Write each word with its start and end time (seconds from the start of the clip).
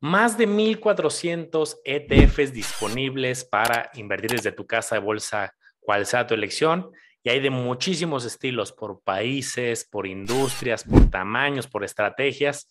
Más 0.00 0.36
de 0.36 0.46
1.400 0.46 1.78
ETFs 1.84 2.52
disponibles 2.52 3.44
para 3.44 3.90
invertir 3.94 4.32
desde 4.32 4.52
tu 4.52 4.66
casa 4.66 4.96
de 4.96 5.00
bolsa, 5.00 5.54
cual 5.80 6.04
sea 6.04 6.26
tu 6.26 6.34
elección. 6.34 6.90
Y 7.22 7.30
hay 7.30 7.40
de 7.40 7.50
muchísimos 7.50 8.24
estilos, 8.24 8.72
por 8.72 9.00
países, 9.02 9.88
por 9.90 10.06
industrias, 10.06 10.84
por 10.84 11.10
tamaños, 11.10 11.66
por 11.66 11.82
estrategias. 11.82 12.68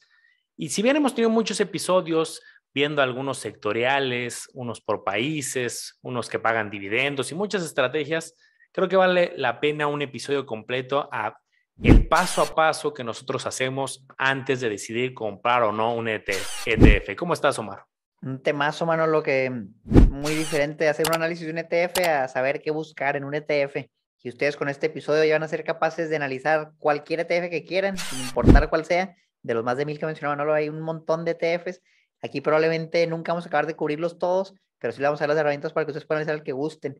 Y 0.56 0.70
si 0.70 0.82
bien 0.82 0.96
hemos 0.96 1.16
tenido 1.16 1.30
muchos 1.30 1.60
episodios 1.60 2.42
viendo 2.74 3.02
algunos 3.02 3.40
sectoriales, 3.40 4.48
unos 4.54 4.82
por 4.82 5.04
países, 5.04 5.98
unos 6.02 6.30
que 6.30 6.40
pagan 6.40 6.70
dividendos 6.70 7.32
y 7.32 7.36
muchas 7.36 7.64
estrategias, 7.64 8.36
creo 8.72 8.88
que 8.88 8.98
vale 8.98 9.34
la 9.36 9.60
pena 9.60 9.88
un 9.88 10.02
episodio 10.02 10.46
completo 10.46 11.10
a 11.12 11.38
el 11.82 12.08
paso 12.08 12.42
a 12.42 12.56
paso 12.56 12.94
que 12.94 13.04
nosotros 13.04 13.46
hacemos 13.46 14.06
antes 14.18 14.62
de 14.62 14.70
decidir 14.70 15.14
comprar 15.14 15.64
o 15.64 15.72
no 15.72 15.94
un 15.94 16.08
ETF. 16.08 16.68
E 16.68 17.16
¿Cómo 17.16 17.34
estás, 17.34 17.60
Omar? 17.60 17.86
Un 18.22 18.42
temazo, 18.42 18.86
lo 19.08 19.22
que 19.22 19.52
muy 19.84 20.34
diferente 20.34 20.88
hacer 20.88 21.08
un 21.08 21.16
análisis 21.16 21.46
de 21.46 21.52
un 21.52 21.60
ETF 21.60 22.08
a 22.08 22.28
saber 22.28 22.62
qué 22.62 22.72
buscar 22.72 23.16
en 23.16 23.24
un 23.24 23.36
ETF. 23.36 23.88
Y 24.24 24.30
ustedes 24.30 24.58
con 24.58 24.70
este 24.70 24.88
episodio 24.88 25.24
ya 25.24 25.36
van 25.36 25.44
a 25.44 25.48
ser 25.48 25.64
capaces 25.64 26.10
de 26.10 26.16
analizar 26.16 26.72
cualquier 26.80 27.20
ETF 27.20 27.50
que 27.50 27.64
quieran, 27.64 27.98
sin 27.98 28.22
importar 28.22 28.70
cuál 28.70 28.86
sea. 28.86 29.16
De 29.44 29.54
los 29.54 29.64
más 29.64 29.78
de 29.78 29.86
mil 29.86 30.00
que 30.00 30.08
mencionaba 30.08 30.36
Manolo, 30.36 30.56
hay 30.56 30.70
un 30.70 30.82
montón 30.82 31.26
de 31.26 31.38
ETFs. 31.40 31.82
Aquí 32.24 32.42
probablemente 32.42 33.06
nunca 33.06 33.34
vamos 33.34 33.46
a 33.46 33.50
acabar 33.50 33.68
de 33.68 33.76
cubrirlos 33.76 34.18
todos, 34.18 34.56
pero 34.80 34.92
sí 34.94 35.02
vamos 35.04 35.22
a 35.22 35.24
dar 35.24 35.30
las 35.30 35.38
herramientas 35.38 35.74
para 35.74 35.86
que 35.86 35.92
ustedes 35.92 36.08
puedan 36.08 36.22
analizar 36.22 36.40
el 36.40 36.44
que 36.44 36.54
gusten. 36.54 37.00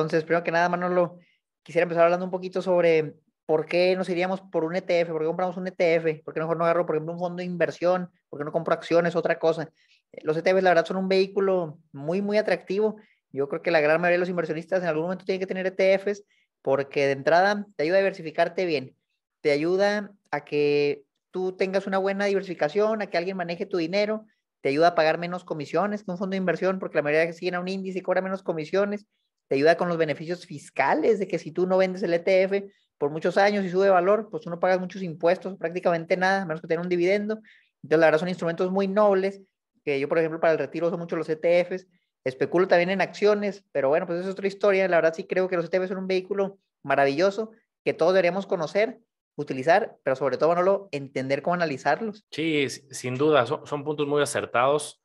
Entonces, 0.00 0.24
primero 0.24 0.44
que 0.44 0.50
nada, 0.50 0.68
Manolo, 0.68 1.18
quisiera 1.62 1.84
empezar 1.84 2.04
hablando 2.04 2.24
un 2.24 2.30
poquito 2.30 2.62
sobre 2.62 3.14
por 3.46 3.66
qué 3.66 3.96
nos 3.96 4.08
iríamos 4.08 4.40
por 4.40 4.64
un 4.64 4.76
ETF, 4.76 5.10
por 5.10 5.20
qué 5.20 5.26
compramos 5.26 5.56
un 5.56 5.66
ETF, 5.66 6.22
por 6.24 6.34
qué 6.34 6.40
mejor 6.40 6.56
no 6.56 6.64
agarro, 6.64 6.86
por 6.86 6.94
ejemplo, 6.94 7.14
un 7.14 7.18
fondo 7.18 7.38
de 7.38 7.44
inversión, 7.44 8.10
por 8.28 8.38
qué 8.38 8.44
no 8.44 8.52
compro 8.52 8.74
acciones, 8.74 9.16
otra 9.16 9.38
cosa. 9.38 9.70
Los 10.22 10.36
ETFs, 10.36 10.62
la 10.62 10.70
verdad, 10.70 10.86
son 10.86 10.98
un 10.98 11.08
vehículo 11.08 11.78
muy, 11.92 12.22
muy 12.22 12.38
atractivo. 12.38 12.96
Yo 13.32 13.48
creo 13.48 13.62
que 13.62 13.70
la 13.70 13.80
gran 13.80 14.00
mayoría 14.00 14.16
de 14.16 14.20
los 14.20 14.28
inversionistas 14.28 14.82
en 14.82 14.88
algún 14.88 15.04
momento 15.04 15.24
tienen 15.24 15.40
que 15.40 15.46
tener 15.46 15.66
ETFs 15.66 16.24
porque 16.62 17.06
de 17.06 17.12
entrada 17.12 17.66
te 17.76 17.84
ayuda 17.84 17.96
a 17.96 18.00
diversificarte 18.00 18.66
bien, 18.66 18.96
te 19.40 19.50
ayuda 19.50 20.12
a 20.30 20.44
que 20.44 21.04
tú 21.30 21.56
tengas 21.56 21.86
una 21.86 21.98
buena 21.98 22.26
diversificación, 22.26 23.02
a 23.02 23.06
que 23.06 23.18
alguien 23.18 23.36
maneje 23.36 23.66
tu 23.66 23.78
dinero, 23.78 24.26
te 24.60 24.68
ayuda 24.68 24.88
a 24.88 24.94
pagar 24.94 25.18
menos 25.18 25.44
comisiones 25.44 26.04
que 26.04 26.10
un 26.10 26.18
fondo 26.18 26.32
de 26.32 26.38
inversión, 26.38 26.78
porque 26.78 26.98
la 26.98 27.02
mayoría 27.02 27.32
siguen 27.32 27.54
a 27.54 27.60
un 27.60 27.68
índice 27.68 28.02
cobra 28.02 28.20
menos 28.20 28.42
comisiones, 28.42 29.06
te 29.50 29.56
ayuda 29.56 29.76
con 29.76 29.88
los 29.88 29.98
beneficios 29.98 30.46
fiscales 30.46 31.18
de 31.18 31.26
que 31.26 31.40
si 31.40 31.50
tú 31.50 31.66
no 31.66 31.76
vendes 31.76 32.04
el 32.04 32.14
ETF 32.14 32.70
por 32.98 33.10
muchos 33.10 33.36
años 33.36 33.64
y 33.64 33.68
sube 33.68 33.90
valor, 33.90 34.28
pues 34.30 34.44
tú 34.44 34.48
no 34.48 34.60
pagas 34.60 34.78
muchos 34.78 35.02
impuestos, 35.02 35.58
prácticamente 35.58 36.16
nada, 36.16 36.44
menos 36.44 36.60
que 36.60 36.68
tener 36.68 36.80
un 36.80 36.88
dividendo. 36.88 37.40
Entonces, 37.82 37.98
la 37.98 38.06
verdad 38.06 38.20
son 38.20 38.28
instrumentos 38.28 38.70
muy 38.70 38.86
nobles, 38.86 39.42
que 39.84 39.98
yo, 39.98 40.08
por 40.08 40.18
ejemplo, 40.18 40.38
para 40.38 40.52
el 40.52 40.58
retiro 40.60 40.86
uso 40.86 40.96
mucho 40.98 41.16
los 41.16 41.28
ETFs, 41.28 41.88
especulo 42.22 42.68
también 42.68 42.90
en 42.90 43.00
acciones, 43.00 43.64
pero 43.72 43.88
bueno, 43.88 44.06
pues 44.06 44.20
es 44.20 44.26
otra 44.28 44.46
historia. 44.46 44.86
La 44.86 44.98
verdad 44.98 45.14
sí 45.14 45.24
creo 45.24 45.48
que 45.48 45.56
los 45.56 45.64
ETFs 45.64 45.88
son 45.88 45.98
un 45.98 46.06
vehículo 46.06 46.60
maravilloso 46.84 47.50
que 47.84 47.92
todos 47.92 48.12
deberíamos 48.12 48.46
conocer, 48.46 49.00
utilizar, 49.34 49.96
pero 50.04 50.14
sobre 50.14 50.38
todo, 50.38 50.50
Manolo, 50.50 50.88
entender 50.92 51.42
cómo 51.42 51.54
analizarlos. 51.54 52.24
Sí, 52.30 52.68
sin 52.68 53.16
duda, 53.16 53.46
son, 53.46 53.66
son 53.66 53.82
puntos 53.82 54.06
muy 54.06 54.22
acertados. 54.22 55.02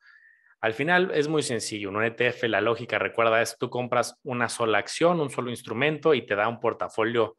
Al 0.60 0.74
final 0.74 1.10
es 1.14 1.28
muy 1.28 1.42
sencillo. 1.42 1.90
Un 1.90 2.02
ETF, 2.02 2.44
la 2.44 2.60
lógica, 2.60 2.98
recuerda, 2.98 3.42
es 3.42 3.56
tú 3.58 3.70
compras 3.70 4.18
una 4.22 4.48
sola 4.48 4.78
acción, 4.78 5.20
un 5.20 5.30
solo 5.30 5.50
instrumento 5.50 6.14
y 6.14 6.26
te 6.26 6.34
da 6.34 6.48
un 6.48 6.60
portafolio 6.60 7.36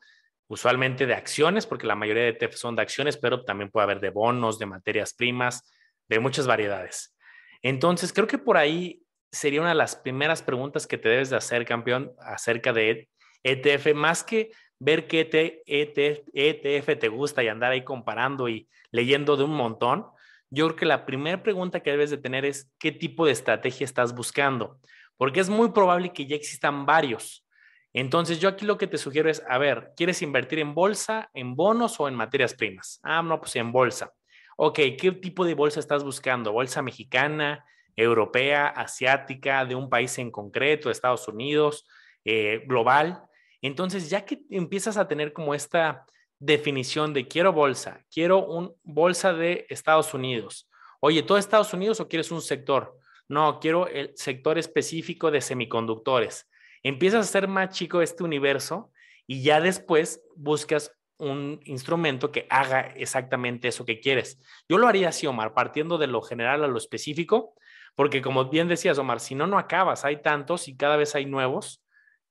usualmente 0.47 1.05
de 1.05 1.13
acciones, 1.13 1.65
porque 1.65 1.87
la 1.87 1.95
mayoría 1.95 2.23
de 2.23 2.29
ETF 2.29 2.55
son 2.55 2.75
de 2.75 2.83
acciones, 2.83 3.17
pero 3.17 3.43
también 3.43 3.69
puede 3.69 3.83
haber 3.83 3.99
de 3.99 4.11
bonos, 4.11 4.59
de 4.59 4.65
materias 4.65 5.13
primas, 5.13 5.69
de 6.07 6.19
muchas 6.19 6.47
variedades. 6.47 7.17
Entonces, 7.61 8.13
creo 8.13 8.27
que 8.27 8.37
por 8.37 8.55
ahí 8.55 9.01
sería 9.31 9.59
una 9.59 9.69
de 9.69 9.75
las 9.75 9.95
primeras 9.95 10.41
preguntas 10.41 10.87
que 10.87 10.97
te 10.97 11.09
debes 11.09 11.29
de 11.29 11.37
hacer, 11.37 11.65
campeón, 11.65 12.13
acerca 12.19 12.71
de 12.71 13.09
ETF, 13.43 13.93
más 13.93 14.23
que 14.23 14.51
ver 14.79 15.07
qué 15.07 15.21
ETF 15.65 16.89
e 16.89 16.95
te 16.95 17.07
gusta 17.09 17.43
y 17.43 17.47
andar 17.47 17.71
ahí 17.71 17.83
comparando 17.83 18.47
y 18.47 18.69
leyendo 18.91 19.35
de 19.35 19.43
un 19.43 19.55
montón 19.55 20.05
yo 20.49 20.65
creo 20.67 20.75
que 20.75 20.85
la 20.85 21.05
primera 21.05 21.43
pregunta 21.43 21.81
que 21.81 21.91
debes 21.91 22.09
de 22.09 22.17
tener 22.17 22.45
es 22.45 22.71
qué 22.79 22.91
tipo 22.91 23.25
de 23.25 23.31
estrategia 23.31 23.85
estás 23.85 24.15
buscando, 24.15 24.79
porque 25.17 25.39
es 25.39 25.49
muy 25.49 25.71
probable 25.71 26.13
que 26.13 26.25
ya 26.25 26.35
existan 26.35 26.85
varios. 26.85 27.45
Entonces, 27.93 28.39
yo 28.39 28.49
aquí 28.49 28.65
lo 28.65 28.77
que 28.77 28.87
te 28.87 28.97
sugiero 28.97 29.29
es, 29.29 29.41
a 29.49 29.57
ver, 29.57 29.93
¿quieres 29.95 30.21
invertir 30.21 30.59
en 30.59 30.75
bolsa, 30.75 31.29
en 31.33 31.55
bonos 31.55 31.99
o 31.99 32.07
en 32.07 32.15
materias 32.15 32.53
primas? 32.53 32.99
Ah, 33.03 33.23
no, 33.23 33.39
pues 33.39 33.55
en 33.55 33.71
bolsa. 33.71 34.13
Ok, 34.55 34.79
¿qué 34.99 35.11
tipo 35.19 35.45
de 35.45 35.55
bolsa 35.55 35.79
estás 35.79 36.03
buscando? 36.03 36.51
¿Bolsa 36.51 36.81
mexicana, 36.81 37.65
europea, 37.95 38.67
asiática, 38.67 39.65
de 39.65 39.75
un 39.75 39.89
país 39.89 40.17
en 40.19 40.31
concreto, 40.31 40.91
Estados 40.91 41.27
Unidos, 41.27 41.87
eh, 42.23 42.63
global? 42.67 43.23
Entonces, 43.61 44.09
ya 44.09 44.25
que 44.25 44.41
empiezas 44.49 44.97
a 44.97 45.07
tener 45.07 45.33
como 45.33 45.55
esta 45.55 46.05
definición 46.39 47.13
de 47.13 47.27
quiero 47.27 47.53
bolsa, 47.53 48.05
quiero 48.11 48.45
un 48.45 48.75
bolsa 48.83 49.33
de 49.33 49.65
Estados 49.69 50.13
Unidos. 50.13 50.69
Oye, 50.99 51.23
¿todo 51.23 51.37
Estados 51.37 51.73
Unidos 51.73 51.99
o 51.99 52.07
quieres 52.07 52.31
un 52.31 52.41
sector? 52.41 52.97
No, 53.27 53.59
quiero 53.59 53.87
el 53.87 54.11
sector 54.15 54.57
específico 54.57 55.31
de 55.31 55.41
semiconductores. 55.41 56.49
Empiezas 56.83 57.27
a 57.27 57.31
ser 57.31 57.47
más 57.47 57.75
chico 57.75 58.01
este 58.01 58.23
universo 58.23 58.91
y 59.25 59.43
ya 59.43 59.59
después 59.59 60.23
buscas 60.35 60.91
un 61.17 61.59
instrumento 61.65 62.31
que 62.31 62.45
haga 62.49 62.81
exactamente 62.95 63.67
eso 63.67 63.85
que 63.85 63.99
quieres. 63.99 64.39
Yo 64.69 64.77
lo 64.77 64.87
haría 64.87 65.09
así, 65.09 65.27
Omar, 65.27 65.53
partiendo 65.53 65.97
de 65.97 66.07
lo 66.07 66.21
general 66.21 66.63
a 66.63 66.67
lo 66.67 66.77
específico, 66.77 67.53
porque 67.95 68.21
como 68.21 68.45
bien 68.45 68.67
decías, 68.67 68.97
Omar, 68.99 69.19
si 69.19 69.35
no, 69.35 69.47
no 69.47 69.57
acabas. 69.57 70.05
Hay 70.05 70.21
tantos 70.21 70.67
y 70.67 70.77
cada 70.77 70.95
vez 70.97 71.15
hay 71.15 71.25
nuevos. 71.25 71.83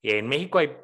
En 0.02 0.28
México 0.28 0.58
hay 0.58 0.76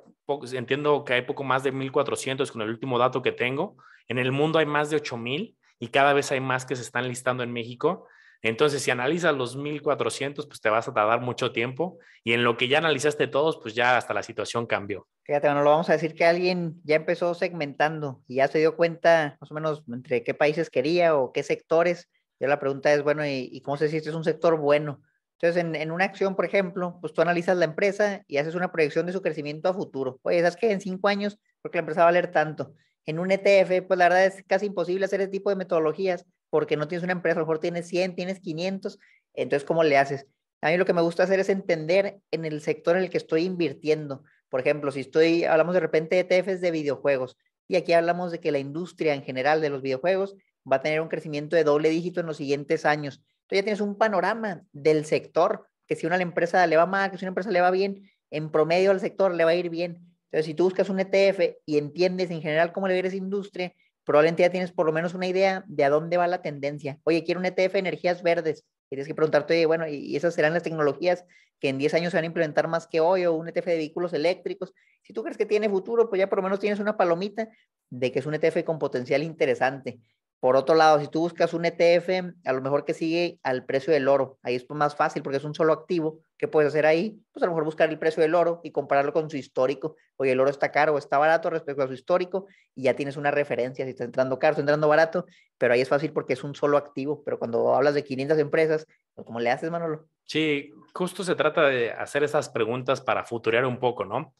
entiendo 0.52 1.04
que 1.04 1.14
hay 1.14 1.22
poco 1.22 1.44
más 1.44 1.62
de 1.62 1.72
1.400 1.72 2.50
con 2.50 2.62
el 2.62 2.70
último 2.70 2.98
dato 2.98 3.22
que 3.22 3.32
tengo. 3.32 3.76
En 4.08 4.18
el 4.18 4.32
mundo 4.32 4.58
hay 4.58 4.66
más 4.66 4.90
de 4.90 4.96
8.000 4.96 5.56
y 5.78 5.88
cada 5.88 6.12
vez 6.12 6.30
hay 6.32 6.40
más 6.40 6.64
que 6.64 6.76
se 6.76 6.82
están 6.82 7.08
listando 7.08 7.42
en 7.42 7.52
México. 7.52 8.06
Entonces, 8.42 8.82
si 8.82 8.90
analizas 8.90 9.34
los 9.34 9.56
1.400, 9.56 10.48
pues 10.48 10.60
te 10.60 10.68
vas 10.68 10.88
a 10.88 10.92
tardar 10.92 11.20
mucho 11.20 11.52
tiempo 11.52 11.98
y 12.24 12.32
en 12.32 12.42
lo 12.42 12.56
que 12.56 12.66
ya 12.66 12.78
analizaste 12.78 13.28
todos, 13.28 13.58
pues 13.62 13.74
ya 13.74 13.96
hasta 13.96 14.14
la 14.14 14.24
situación 14.24 14.66
cambió. 14.66 15.06
Fíjate, 15.24 15.46
bueno, 15.46 15.62
lo 15.62 15.70
vamos 15.70 15.88
a 15.90 15.92
decir 15.92 16.14
que 16.14 16.24
alguien 16.24 16.74
ya 16.82 16.96
empezó 16.96 17.34
segmentando 17.34 18.20
y 18.26 18.36
ya 18.36 18.48
se 18.48 18.58
dio 18.58 18.76
cuenta 18.76 19.36
más 19.40 19.50
o 19.50 19.54
menos 19.54 19.84
entre 19.88 20.24
qué 20.24 20.34
países 20.34 20.70
quería 20.70 21.16
o 21.16 21.32
qué 21.32 21.44
sectores. 21.44 22.10
Ya 22.40 22.48
la 22.48 22.58
pregunta 22.58 22.92
es, 22.92 23.04
bueno, 23.04 23.24
¿y, 23.24 23.48
y 23.52 23.60
cómo 23.60 23.76
se 23.76 23.88
si 23.88 23.98
este 23.98 24.10
es 24.10 24.16
un 24.16 24.24
sector 24.24 24.58
bueno? 24.58 25.00
Entonces, 25.42 25.80
en, 25.80 25.90
una 25.90 26.04
acción, 26.04 26.36
por 26.36 26.44
ejemplo, 26.44 26.98
pues 27.00 27.12
tú 27.12 27.20
analizas 27.20 27.56
la 27.56 27.64
empresa 27.64 28.22
y 28.28 28.36
haces 28.36 28.54
una 28.54 28.70
proyección 28.70 29.06
de 29.06 29.12
su 29.12 29.22
crecimiento 29.22 29.68
a 29.68 29.74
futuro. 29.74 30.20
Oye, 30.22 30.38
¿sabes 30.38 30.54
que 30.54 30.70
En 30.70 30.80
cinco 30.80 31.08
años, 31.08 31.36
porque 31.60 31.78
la 31.78 31.80
empresa 31.80 32.02
va 32.02 32.04
a 32.04 32.12
valer 32.12 32.30
tanto. 32.30 32.74
En 33.06 33.18
un 33.18 33.32
ETF, 33.32 33.84
pues 33.88 33.98
la 33.98 34.04
verdad 34.04 34.24
es 34.24 34.44
casi 34.46 34.66
imposible 34.66 35.04
hacer 35.04 35.20
ese 35.20 35.30
tipo 35.30 35.50
de 35.50 35.56
metodologías 35.56 36.24
porque 36.48 36.76
no 36.76 36.86
tienes 36.86 37.02
una 37.02 37.14
empresa, 37.14 37.38
a 37.38 37.40
lo 37.40 37.46
mejor 37.46 37.58
tienes 37.58 37.88
100, 37.88 38.14
tienes 38.14 38.38
500. 38.38 39.00
Entonces, 39.34 39.66
¿cómo 39.66 39.82
le 39.82 39.98
haces? 39.98 40.28
A 40.60 40.70
mí 40.70 40.76
lo 40.76 40.84
que 40.84 40.92
me 40.92 41.02
gusta 41.02 41.24
hacer 41.24 41.40
es 41.40 41.48
entender 41.48 42.20
en 42.30 42.44
el 42.44 42.60
sector 42.60 42.96
en 42.96 43.02
el 43.02 43.10
que 43.10 43.18
estoy 43.18 43.42
invirtiendo. 43.42 44.22
Por 44.48 44.60
ejemplo, 44.60 44.92
si 44.92 45.00
estoy, 45.00 45.42
hablamos 45.42 45.74
de 45.74 45.80
repente 45.80 46.22
de 46.22 46.38
ETFs 46.38 46.60
de 46.60 46.70
videojuegos 46.70 47.36
y 47.66 47.74
aquí 47.74 47.94
hablamos 47.94 48.30
de 48.30 48.38
que 48.38 48.52
la 48.52 48.60
industria 48.60 49.14
en 49.14 49.24
general 49.24 49.60
de 49.60 49.70
los 49.70 49.82
videojuegos 49.82 50.36
va 50.70 50.76
a 50.76 50.82
tener 50.82 51.00
un 51.00 51.08
crecimiento 51.08 51.56
de 51.56 51.64
doble 51.64 51.88
dígito 51.88 52.20
en 52.20 52.26
los 52.26 52.36
siguientes 52.36 52.84
años 52.84 53.22
ya 53.56 53.62
tienes 53.62 53.80
un 53.80 53.96
panorama 53.96 54.62
del 54.72 55.04
sector, 55.04 55.68
que 55.86 55.96
si 55.96 56.06
una 56.06 56.16
empresa 56.16 56.66
le 56.66 56.76
va 56.76 56.86
mal, 56.86 57.10
que 57.10 57.18
si 57.18 57.24
una 57.24 57.30
empresa 57.30 57.50
le 57.50 57.60
va 57.60 57.70
bien, 57.70 58.10
en 58.30 58.50
promedio 58.50 58.90
al 58.90 59.00
sector 59.00 59.34
le 59.34 59.44
va 59.44 59.50
a 59.50 59.54
ir 59.54 59.68
bien. 59.68 60.12
Entonces, 60.30 60.46
si 60.46 60.54
tú 60.54 60.64
buscas 60.64 60.88
un 60.88 60.98
ETF 60.98 61.58
y 61.66 61.76
entiendes 61.76 62.30
en 62.30 62.40
general 62.40 62.72
cómo 62.72 62.88
le 62.88 63.00
va 63.00 63.06
esa 63.06 63.16
industria, 63.16 63.74
probablemente 64.04 64.42
ya 64.42 64.50
tienes 64.50 64.72
por 64.72 64.86
lo 64.86 64.92
menos 64.92 65.14
una 65.14 65.26
idea 65.26 65.64
de 65.66 65.84
a 65.84 65.90
dónde 65.90 66.16
va 66.16 66.26
la 66.26 66.40
tendencia. 66.42 66.98
Oye, 67.04 67.24
quiero 67.24 67.40
un 67.40 67.46
ETF 67.46 67.74
de 67.74 67.78
energías 67.78 68.22
verdes. 68.22 68.64
Tienes 68.88 69.06
que 69.06 69.14
preguntarte, 69.14 69.64
bueno, 69.66 69.86
¿y 69.86 70.16
esas 70.16 70.34
serán 70.34 70.54
las 70.54 70.62
tecnologías 70.62 71.24
que 71.60 71.68
en 71.68 71.78
10 71.78 71.94
años 71.94 72.10
se 72.10 72.16
van 72.16 72.24
a 72.24 72.26
implementar 72.26 72.68
más 72.68 72.86
que 72.86 73.00
hoy 73.00 73.24
o 73.26 73.34
un 73.34 73.48
ETF 73.48 73.66
de 73.66 73.76
vehículos 73.76 74.12
eléctricos? 74.12 74.72
Si 75.02 75.12
tú 75.12 75.22
crees 75.22 75.36
que 75.36 75.46
tiene 75.46 75.68
futuro, 75.68 76.08
pues 76.08 76.18
ya 76.18 76.28
por 76.28 76.38
lo 76.38 76.42
menos 76.42 76.60
tienes 76.60 76.80
una 76.80 76.96
palomita 76.96 77.48
de 77.90 78.12
que 78.12 78.18
es 78.18 78.26
un 78.26 78.34
ETF 78.34 78.64
con 78.64 78.78
potencial 78.78 79.22
interesante. 79.22 80.00
Por 80.42 80.56
otro 80.56 80.74
lado, 80.74 80.98
si 80.98 81.06
tú 81.06 81.20
buscas 81.20 81.54
un 81.54 81.64
ETF, 81.64 82.34
a 82.44 82.52
lo 82.52 82.60
mejor 82.62 82.84
que 82.84 82.94
sigue 82.94 83.38
al 83.44 83.64
precio 83.64 83.92
del 83.92 84.08
oro, 84.08 84.40
ahí 84.42 84.56
es 84.56 84.68
más 84.70 84.96
fácil 84.96 85.22
porque 85.22 85.36
es 85.36 85.44
un 85.44 85.54
solo 85.54 85.72
activo. 85.72 86.18
¿Qué 86.36 86.48
puedes 86.48 86.70
hacer 86.70 86.84
ahí? 86.84 87.22
Pues 87.30 87.44
a 87.44 87.46
lo 87.46 87.52
mejor 87.52 87.64
buscar 87.64 87.90
el 87.90 87.98
precio 88.00 88.24
del 88.24 88.34
oro 88.34 88.60
y 88.64 88.72
compararlo 88.72 89.12
con 89.12 89.30
su 89.30 89.36
histórico. 89.36 89.94
Oye, 90.16 90.32
el 90.32 90.40
oro 90.40 90.50
está 90.50 90.72
caro 90.72 90.94
o 90.94 90.98
está 90.98 91.16
barato 91.16 91.48
respecto 91.48 91.84
a 91.84 91.86
su 91.86 91.92
histórico 91.92 92.48
y 92.74 92.82
ya 92.82 92.96
tienes 92.96 93.16
una 93.16 93.30
referencia 93.30 93.84
si 93.84 93.92
está 93.92 94.02
entrando 94.02 94.40
caro, 94.40 94.54
está 94.54 94.62
entrando 94.62 94.88
barato, 94.88 95.26
pero 95.58 95.74
ahí 95.74 95.80
es 95.80 95.88
fácil 95.88 96.12
porque 96.12 96.32
es 96.32 96.42
un 96.42 96.56
solo 96.56 96.76
activo. 96.76 97.22
Pero 97.22 97.38
cuando 97.38 97.76
hablas 97.76 97.94
de 97.94 98.02
500 98.02 98.36
empresas, 98.40 98.88
pues, 99.14 99.24
¿cómo 99.24 99.38
le 99.38 99.48
haces, 99.48 99.70
Manolo? 99.70 100.08
Sí, 100.24 100.72
justo 100.92 101.22
se 101.22 101.36
trata 101.36 101.68
de 101.68 101.92
hacer 101.92 102.24
esas 102.24 102.48
preguntas 102.48 103.00
para 103.00 103.22
futurear 103.22 103.64
un 103.64 103.78
poco, 103.78 104.04
¿no? 104.04 104.34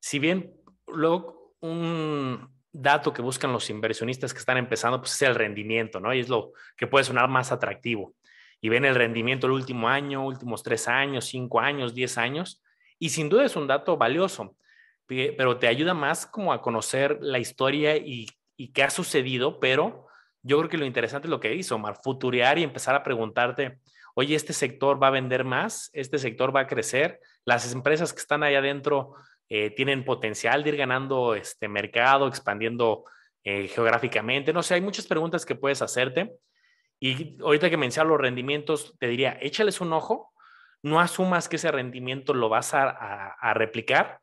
Si 0.00 0.18
bien 0.18 0.54
luego 0.86 1.52
un, 1.60 2.48
dato 2.72 3.12
que 3.12 3.22
buscan 3.22 3.52
los 3.52 3.68
inversionistas 3.70 4.32
que 4.32 4.40
están 4.40 4.56
empezando, 4.56 4.98
pues 5.00 5.12
es 5.12 5.22
el 5.22 5.34
rendimiento, 5.34 6.00
¿no? 6.00 6.14
Y 6.14 6.20
es 6.20 6.28
lo 6.28 6.52
que 6.76 6.86
puede 6.86 7.04
sonar 7.04 7.28
más 7.28 7.52
atractivo. 7.52 8.14
Y 8.60 8.68
ven 8.68 8.84
el 8.84 8.94
rendimiento 8.94 9.46
el 9.46 9.52
último 9.52 9.88
año, 9.88 10.24
últimos 10.24 10.62
tres 10.62 10.88
años, 10.88 11.26
cinco 11.26 11.60
años, 11.60 11.94
diez 11.94 12.16
años. 12.16 12.62
Y 12.98 13.10
sin 13.10 13.28
duda 13.28 13.44
es 13.44 13.56
un 13.56 13.66
dato 13.66 13.96
valioso, 13.96 14.56
pero 15.06 15.58
te 15.58 15.66
ayuda 15.66 15.94
más 15.94 16.26
como 16.26 16.52
a 16.52 16.62
conocer 16.62 17.18
la 17.20 17.38
historia 17.38 17.96
y, 17.96 18.26
qué 18.72 18.84
ha 18.84 18.90
sucedido, 18.90 19.58
pero 19.58 20.06
yo 20.42 20.58
creo 20.58 20.70
que 20.70 20.78
lo 20.78 20.86
interesante 20.86 21.26
es 21.26 21.30
lo 21.30 21.40
que 21.40 21.54
hizo, 21.54 21.74
Omar, 21.74 21.96
futurear 22.02 22.58
y 22.58 22.62
empezar 22.62 22.94
a 22.94 23.02
preguntarte, 23.02 23.78
oye, 24.14 24.36
este 24.36 24.52
sector 24.52 25.02
va 25.02 25.08
a 25.08 25.10
vender 25.10 25.44
más, 25.44 25.90
este 25.92 26.18
sector 26.18 26.54
va 26.54 26.60
a 26.60 26.66
crecer, 26.68 27.18
las 27.44 27.72
empresas 27.72 28.12
que 28.12 28.20
están 28.20 28.44
ahí 28.44 28.54
adentro 28.54 29.14
eh, 29.54 29.68
tienen 29.68 30.02
potencial 30.02 30.64
de 30.64 30.70
ir 30.70 30.76
ganando 30.78 31.34
este 31.34 31.68
mercado, 31.68 32.26
expandiendo 32.26 33.04
eh, 33.44 33.68
geográficamente. 33.68 34.50
No 34.50 34.62
sé, 34.62 34.72
hay 34.72 34.80
muchas 34.80 35.06
preguntas 35.06 35.44
que 35.44 35.54
puedes 35.54 35.82
hacerte. 35.82 36.32
Y 36.98 37.36
ahorita 37.38 37.68
que 37.68 37.76
mencionas 37.76 38.08
los 38.08 38.18
rendimientos, 38.18 38.94
te 38.98 39.08
diría, 39.08 39.36
échales 39.42 39.82
un 39.82 39.92
ojo, 39.92 40.32
no 40.80 41.00
asumas 41.00 41.50
que 41.50 41.56
ese 41.56 41.70
rendimiento 41.70 42.32
lo 42.32 42.48
vas 42.48 42.72
a, 42.72 42.88
a 42.88 43.52
replicar. 43.52 44.20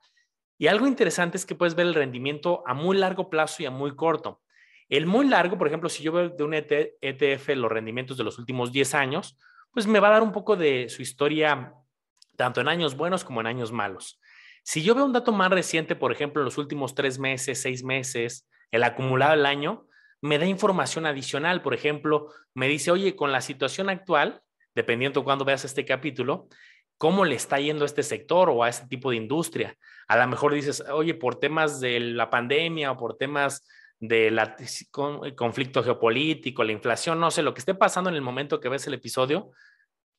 Y 0.57 0.65
algo 0.65 0.87
interesante 0.87 1.37
es 1.37 1.45
que 1.45 1.53
puedes 1.53 1.75
ver 1.75 1.85
el 1.85 1.93
rendimiento 1.93 2.63
a 2.65 2.73
muy 2.73 2.97
largo 2.97 3.29
plazo 3.29 3.61
y 3.61 3.67
a 3.67 3.71
muy 3.71 3.95
corto. 3.95 4.41
El 4.87 5.05
muy 5.05 5.27
largo, 5.27 5.59
por 5.59 5.67
ejemplo, 5.67 5.89
si 5.89 6.01
yo 6.01 6.11
veo 6.11 6.29
de 6.29 6.43
un 6.43 6.55
ETF 6.55 7.49
e 7.49 7.55
los 7.55 7.71
rendimientos 7.71 8.17
de 8.17 8.23
los 8.23 8.39
últimos 8.39 8.71
10 8.71 8.95
años, 8.95 9.37
pues 9.69 9.85
me 9.85 9.99
va 9.99 10.07
a 10.07 10.13
dar 10.13 10.23
un 10.23 10.31
poco 10.31 10.55
de 10.55 10.89
su 10.89 11.03
historia, 11.03 11.75
tanto 12.35 12.61
en 12.61 12.67
años 12.67 12.97
buenos 12.97 13.23
como 13.23 13.41
en 13.41 13.45
años 13.45 13.71
malos. 13.71 14.19
Si 14.63 14.83
yo 14.83 14.95
veo 14.95 15.05
un 15.05 15.13
dato 15.13 15.31
más 15.31 15.49
reciente, 15.49 15.95
por 15.95 16.11
ejemplo, 16.11 16.41
en 16.41 16.45
los 16.45 16.57
últimos 16.57 16.95
tres 16.95 17.19
meses, 17.19 17.61
seis 17.61 17.83
meses, 17.83 18.47
el 18.71 18.83
acumulado 18.83 19.31
del 19.31 19.45
año, 19.45 19.87
me 20.21 20.37
da 20.37 20.45
información 20.45 21.05
adicional. 21.05 21.61
Por 21.61 21.73
ejemplo, 21.73 22.31
me 22.53 22.67
dice, 22.67 22.91
oye, 22.91 23.15
con 23.15 23.31
la 23.31 23.41
situación 23.41 23.89
actual, 23.89 24.41
dependiendo 24.75 25.23
cuando 25.23 25.45
veas 25.45 25.65
este 25.65 25.85
capítulo, 25.85 26.47
¿cómo 26.97 27.25
le 27.25 27.35
está 27.35 27.59
yendo 27.59 27.83
a 27.83 27.87
este 27.87 28.03
sector 28.03 28.49
o 28.49 28.63
a 28.63 28.69
este 28.69 28.87
tipo 28.87 29.11
de 29.11 29.17
industria? 29.17 29.75
A 30.07 30.17
lo 30.17 30.27
mejor 30.27 30.53
dices, 30.53 30.83
oye, 30.91 31.13
por 31.13 31.35
temas 31.35 31.79
de 31.79 31.99
la 31.99 32.29
pandemia 32.29 32.91
o 32.91 32.97
por 32.97 33.17
temas 33.17 33.65
del 33.99 34.39
conflicto 35.35 35.83
geopolítico, 35.83 36.63
la 36.63 36.71
inflación, 36.71 37.19
no 37.19 37.31
sé, 37.31 37.41
lo 37.41 37.53
que 37.53 37.59
esté 37.59 37.73
pasando 37.73 38.09
en 38.09 38.15
el 38.15 38.21
momento 38.21 38.59
que 38.59 38.69
ves 38.69 38.87
el 38.87 38.93
episodio, 38.93 39.51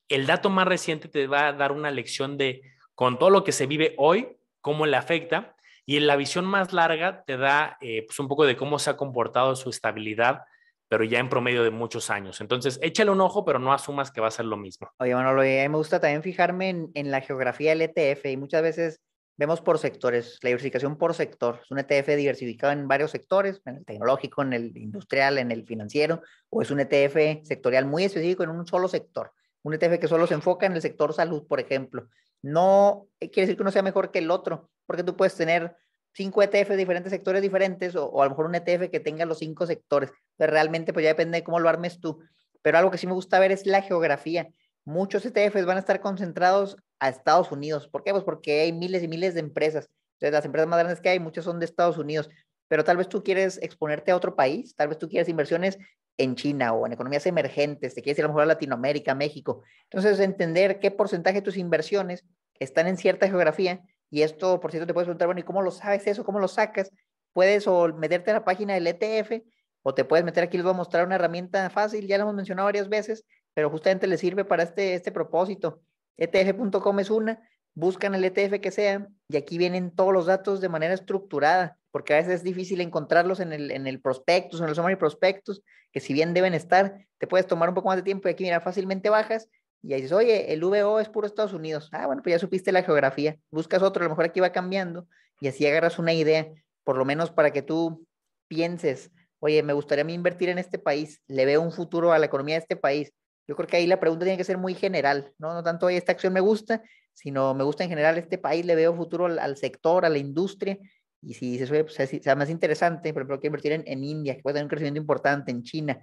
el 0.07 0.27
dato 0.27 0.49
más 0.49 0.67
reciente 0.67 1.07
te 1.07 1.25
va 1.27 1.47
a 1.47 1.53
dar 1.53 1.71
una 1.71 1.89
lección 1.89 2.37
de, 2.37 2.61
con 3.01 3.17
todo 3.17 3.31
lo 3.31 3.43
que 3.43 3.51
se 3.51 3.65
vive 3.65 3.95
hoy, 3.97 4.37
cómo 4.61 4.85
le 4.85 4.95
afecta 4.95 5.55
y 5.87 5.97
en 5.97 6.05
la 6.05 6.15
visión 6.15 6.45
más 6.45 6.71
larga 6.71 7.23
te 7.25 7.35
da 7.35 7.79
eh, 7.81 8.03
pues 8.05 8.19
un 8.19 8.27
poco 8.27 8.45
de 8.45 8.55
cómo 8.55 8.77
se 8.77 8.91
ha 8.91 8.95
comportado 8.95 9.55
su 9.55 9.71
estabilidad, 9.71 10.43
pero 10.87 11.03
ya 11.03 11.17
en 11.17 11.27
promedio 11.27 11.63
de 11.63 11.71
muchos 11.71 12.11
años. 12.11 12.41
Entonces, 12.41 12.77
échale 12.83 13.09
un 13.09 13.19
ojo, 13.19 13.43
pero 13.43 13.57
no 13.57 13.73
asumas 13.73 14.11
que 14.11 14.21
va 14.21 14.27
a 14.27 14.29
ser 14.29 14.45
lo 14.45 14.55
mismo. 14.55 14.87
Oye, 14.99 15.15
Manolo, 15.15 15.41
a 15.41 15.45
mí 15.45 15.49
me 15.49 15.77
gusta 15.77 15.99
también 15.99 16.21
fijarme 16.21 16.89
en, 16.93 17.09
la 17.09 17.21
geografía 17.21 17.71
del 17.71 17.81
ETF 17.81 18.23
y 18.27 18.37
muchas 18.37 18.61
veces 18.61 19.01
vemos 19.35 19.61
por 19.61 19.79
sectores, 19.79 20.37
la 20.43 20.49
diversificación 20.49 20.95
por 20.95 21.15
sector. 21.15 21.59
Es 21.63 21.71
un 21.71 21.79
ETF 21.79 22.15
diversificado 22.15 22.71
en 22.71 22.87
varios 22.87 23.09
sectores, 23.09 23.63
en 23.65 23.77
el 23.77 23.83
tecnológico, 23.83 24.43
en 24.43 24.53
el 24.53 24.77
industrial, 24.77 25.39
en 25.39 25.49
el 25.49 25.65
financiero, 25.65 26.21
o 26.51 26.61
es 26.61 26.69
un 26.69 26.79
ETF 26.79 27.47
sectorial 27.47 27.87
muy 27.87 28.03
específico 28.03 28.43
en 28.43 28.51
un 28.51 28.67
solo 28.67 28.87
sector. 28.87 29.31
Un 29.63 29.73
ETF 29.73 29.97
que 29.97 30.07
solo 30.07 30.27
se 30.27 30.35
enfoca 30.35 30.67
en 30.67 30.73
el 30.73 30.83
sector 30.83 31.13
salud, 31.13 31.47
por 31.47 31.59
ejemplo 31.59 32.07
no 32.41 33.07
eh, 33.19 33.29
quiere 33.29 33.47
decir 33.47 33.57
que 33.57 33.63
uno 33.63 33.71
sea 33.71 33.83
mejor 33.83 34.11
que 34.11 34.19
el 34.19 34.31
otro, 34.31 34.69
porque 34.85 35.03
tú 35.03 35.15
puedes 35.15 35.35
tener 35.35 35.75
cinco 36.13 36.43
ETF 36.43 36.69
de 36.69 36.77
diferentes 36.77 37.11
sectores 37.11 37.41
diferentes 37.41 37.95
o, 37.95 38.21
a 38.21 38.25
lo 38.25 38.31
mejor 38.31 38.45
un 38.45 38.55
ETF 38.55 38.89
que 38.91 38.99
tenga 38.99 39.25
los 39.25 39.39
cinco 39.39 39.65
sectores. 39.65 40.11
Pero 40.37 40.51
realmente 40.51 40.93
pues 40.93 41.03
ya 41.03 41.09
depende 41.09 41.39
de 41.39 41.43
cómo 41.43 41.59
lo 41.59 41.69
armes 41.69 41.99
tú. 41.99 42.19
Pero 42.61 42.77
algo 42.77 42.91
que 42.91 42.97
sí 42.97 43.07
me 43.07 43.13
gusta 43.13 43.39
ver 43.39 43.51
es 43.51 43.65
la 43.65 43.81
geografía. 43.81 44.49
Muchos 44.83 45.25
ETFs 45.25 45.65
van 45.65 45.77
a 45.77 45.79
estar 45.79 46.01
concentrados 46.01 46.77
a 46.99 47.09
Estados 47.09 47.51
Unidos. 47.51 47.87
¿Por 47.87 48.03
qué? 48.03 48.11
Pues 48.11 48.23
porque 48.23 48.61
hay 48.61 48.73
miles 48.73 49.03
y 49.03 49.07
miles 49.07 49.33
de 49.33 49.39
empresas. 49.39 49.89
Entonces 50.13 50.33
las 50.33 50.45
empresas 50.45 50.67
más 50.67 50.79
grandes 50.79 51.01
que 51.01 51.09
hay, 51.09 51.19
muchas 51.19 51.45
son 51.45 51.59
de 51.59 51.65
Estados 51.65 51.97
Unidos. 51.97 52.29
Pero 52.67 52.83
tal 52.83 52.97
vez 52.97 53.09
tú 53.09 53.23
quieres 53.23 53.59
exponerte 53.61 54.11
a 54.11 54.15
otro 54.15 54.35
país, 54.35 54.75
tal 54.75 54.87
vez 54.87 54.97
tú 54.97 55.09
quieres 55.09 55.27
inversiones 55.27 55.77
en 56.17 56.35
China 56.35 56.73
o 56.73 56.85
en 56.85 56.93
economías 56.93 57.25
emergentes, 57.25 57.95
te 57.95 58.01
quieres 58.01 58.19
ir 58.19 58.25
a 58.25 58.27
lo 58.27 58.33
mejor 58.33 58.47
Latinoamérica, 58.47 59.15
México. 59.15 59.63
Entonces, 59.83 60.19
entender 60.19 60.79
qué 60.79 60.91
porcentaje 60.91 61.37
de 61.37 61.41
tus 61.41 61.57
inversiones 61.57 62.25
están 62.59 62.87
en 62.87 62.97
cierta 62.97 63.27
geografía 63.27 63.81
y 64.09 64.23
esto, 64.23 64.59
por 64.59 64.71
cierto, 64.71 64.87
te 64.87 64.93
puedes 64.93 65.07
preguntar, 65.07 65.27
bueno, 65.27 65.39
¿y 65.39 65.43
cómo 65.43 65.61
lo 65.61 65.71
sabes 65.71 66.05
eso? 66.05 66.23
¿Cómo 66.23 66.39
lo 66.39 66.47
sacas? 66.47 66.91
Puedes 67.33 67.65
o 67.67 67.87
meterte 67.93 68.31
a 68.31 68.35
la 68.35 68.45
página 68.45 68.73
del 68.73 68.87
ETF 68.87 69.41
o 69.83 69.93
te 69.93 70.05
puedes 70.05 70.25
meter 70.25 70.43
aquí, 70.43 70.57
les 70.57 70.63
voy 70.63 70.73
a 70.73 70.77
mostrar 70.77 71.05
una 71.05 71.15
herramienta 71.15 71.69
fácil, 71.69 72.07
ya 72.07 72.17
la 72.17 72.23
hemos 72.23 72.35
mencionado 72.35 72.67
varias 72.67 72.89
veces, 72.89 73.25
pero 73.53 73.69
justamente 73.69 74.05
le 74.07 74.17
sirve 74.17 74.45
para 74.45 74.63
este, 74.63 74.93
este 74.93 75.11
propósito. 75.11 75.81
ETF.com 76.17 76.99
es 76.99 77.09
una, 77.09 77.41
buscan 77.73 78.13
el 78.13 78.23
ETF 78.23 78.59
que 78.61 78.69
sea 78.69 79.07
y 79.27 79.37
aquí 79.37 79.57
vienen 79.57 79.91
todos 79.91 80.13
los 80.13 80.25
datos 80.25 80.61
de 80.61 80.69
manera 80.69 80.93
estructurada, 80.93 81.79
porque 81.91 82.13
a 82.13 82.17
veces 82.17 82.35
es 82.35 82.43
difícil 82.43 82.81
encontrarlos 82.81 83.39
en 83.39 83.53
el, 83.53 83.71
en 83.71 83.87
el 83.87 84.01
prospectus, 84.01 84.61
en 84.61 84.69
el 84.69 84.75
summary 84.75 84.95
prospectus, 84.95 85.61
que 85.91 85.99
si 85.99 86.13
bien 86.13 86.33
deben 86.33 86.53
estar, 86.53 87.05
te 87.17 87.27
puedes 87.27 87.47
tomar 87.47 87.69
un 87.69 87.75
poco 87.75 87.89
más 87.89 87.97
de 87.97 88.03
tiempo 88.03 88.27
y 88.27 88.31
aquí, 88.31 88.43
mira, 88.43 88.61
fácilmente 88.61 89.09
bajas 89.09 89.49
y 89.83 89.93
ahí 89.93 90.01
dices, 90.01 90.15
oye, 90.15 90.53
el 90.53 90.63
VO 90.63 90.99
es 90.99 91.09
puro 91.09 91.27
Estados 91.27 91.53
Unidos. 91.53 91.89
Ah, 91.91 92.05
bueno, 92.05 92.21
pues 92.21 92.33
ya 92.33 92.39
supiste 92.39 92.71
la 92.71 92.83
geografía. 92.83 93.37
Buscas 93.49 93.81
otro, 93.81 94.01
a 94.01 94.05
lo 94.05 94.11
mejor 94.11 94.25
aquí 94.25 94.39
va 94.39 94.51
cambiando 94.51 95.07
y 95.39 95.47
así 95.47 95.65
agarras 95.65 95.97
una 95.97 96.13
idea, 96.13 96.47
por 96.83 96.97
lo 96.97 97.05
menos 97.05 97.31
para 97.31 97.51
que 97.51 97.63
tú 97.63 98.05
pienses, 98.47 99.11
oye, 99.39 99.63
me 99.63 99.73
gustaría 99.73 100.05
a 100.05 100.11
invertir 100.11 100.49
en 100.49 100.59
este 100.59 100.77
país, 100.77 101.21
le 101.27 101.45
veo 101.45 101.61
un 101.61 101.71
futuro 101.71 102.11
a 102.11 102.19
la 102.19 102.27
economía 102.27 102.55
de 102.55 102.59
este 102.59 102.75
país. 102.75 103.11
Yo 103.47 103.55
creo 103.55 103.67
que 103.67 103.77
ahí 103.77 103.87
la 103.87 103.99
pregunta 103.99 104.23
tiene 104.23 104.37
que 104.37 104.43
ser 104.43 104.57
muy 104.57 104.75
general, 104.75 105.33
¿no? 105.39 105.53
No 105.53 105.63
tanto, 105.63 105.87
oye, 105.87 105.97
esta 105.97 106.11
acción 106.11 106.31
me 106.31 106.41
gusta, 106.41 106.83
sino 107.13 107.53
me 107.55 107.63
gusta 107.63 107.83
en 107.83 107.89
general 107.89 108.17
este 108.17 108.37
país, 108.37 108.65
le 108.65 108.75
veo 108.75 108.95
futuro 108.95 109.25
al, 109.25 109.57
sector, 109.57 110.05
a 110.05 110.09
la 110.09 110.19
industria. 110.19 110.77
Y 111.21 111.33
si 111.35 111.51
dices, 111.51 111.69
oye, 111.71 111.83
pues 111.83 111.95
sea, 111.95 112.35
más 112.35 112.49
interesante, 112.49 113.13
por 113.13 113.21
ejemplo, 113.21 113.39
que 113.39 113.47
invertir 113.47 113.73
en, 113.73 113.83
en 113.85 114.03
India, 114.03 114.35
que 114.35 114.41
puede 114.41 114.55
tener 114.55 114.65
un 114.65 114.69
crecimiento 114.69 114.99
importante, 114.99 115.51
en 115.51 115.63
China, 115.63 116.01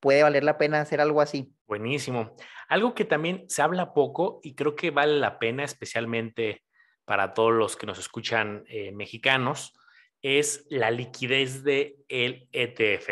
puede 0.00 0.22
valer 0.22 0.44
la 0.44 0.58
pena 0.58 0.80
hacer 0.80 1.00
algo 1.00 1.20
así. 1.20 1.52
Buenísimo. 1.66 2.36
Algo 2.68 2.94
que 2.94 3.04
también 3.04 3.44
se 3.48 3.62
habla 3.62 3.94
poco 3.94 4.40
y 4.42 4.54
creo 4.54 4.74
que 4.74 4.90
vale 4.90 5.18
la 5.18 5.38
pena, 5.38 5.64
especialmente 5.64 6.62
para 7.04 7.32
todos 7.32 7.52
los 7.52 7.76
que 7.76 7.86
nos 7.86 7.98
escuchan 7.98 8.64
eh, 8.68 8.92
mexicanos, 8.92 9.72
es 10.20 10.66
la 10.68 10.90
liquidez 10.90 11.62
del 11.62 11.96
el 12.08 12.48
ETF. 12.52 13.10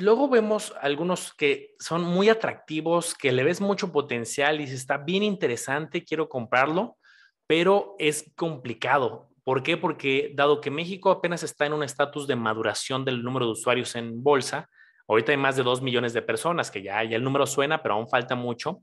Luego 0.00 0.28
vemos 0.28 0.72
algunos 0.80 1.34
que 1.34 1.74
son 1.80 2.04
muy 2.04 2.28
atractivos, 2.28 3.16
que 3.16 3.32
le 3.32 3.42
ves 3.42 3.60
mucho 3.60 3.90
potencial 3.90 4.60
y 4.60 4.68
se 4.68 4.76
está 4.76 4.98
bien 4.98 5.24
interesante, 5.24 6.04
quiero 6.04 6.28
comprarlo, 6.28 6.98
pero 7.48 7.96
es 7.98 8.30
complicado. 8.36 9.31
¿Por 9.44 9.62
qué? 9.62 9.76
Porque 9.76 10.32
dado 10.34 10.60
que 10.60 10.70
México 10.70 11.10
apenas 11.10 11.42
está 11.42 11.66
en 11.66 11.72
un 11.72 11.82
estatus 11.82 12.26
de 12.26 12.36
maduración 12.36 13.04
del 13.04 13.22
número 13.22 13.46
de 13.46 13.52
usuarios 13.52 13.96
en 13.96 14.22
bolsa, 14.22 14.68
Ahorita 15.08 15.32
hay 15.32 15.38
más 15.38 15.56
de 15.56 15.62
2 15.62 15.82
millones 15.82 16.12
de 16.12 16.22
personas, 16.22 16.70
que 16.70 16.82
ya, 16.82 17.02
ya 17.04 17.16
el 17.16 17.24
número 17.24 17.46
suena, 17.46 17.82
pero 17.82 17.94
aún 17.94 18.08
falta 18.08 18.34
mucho. 18.34 18.82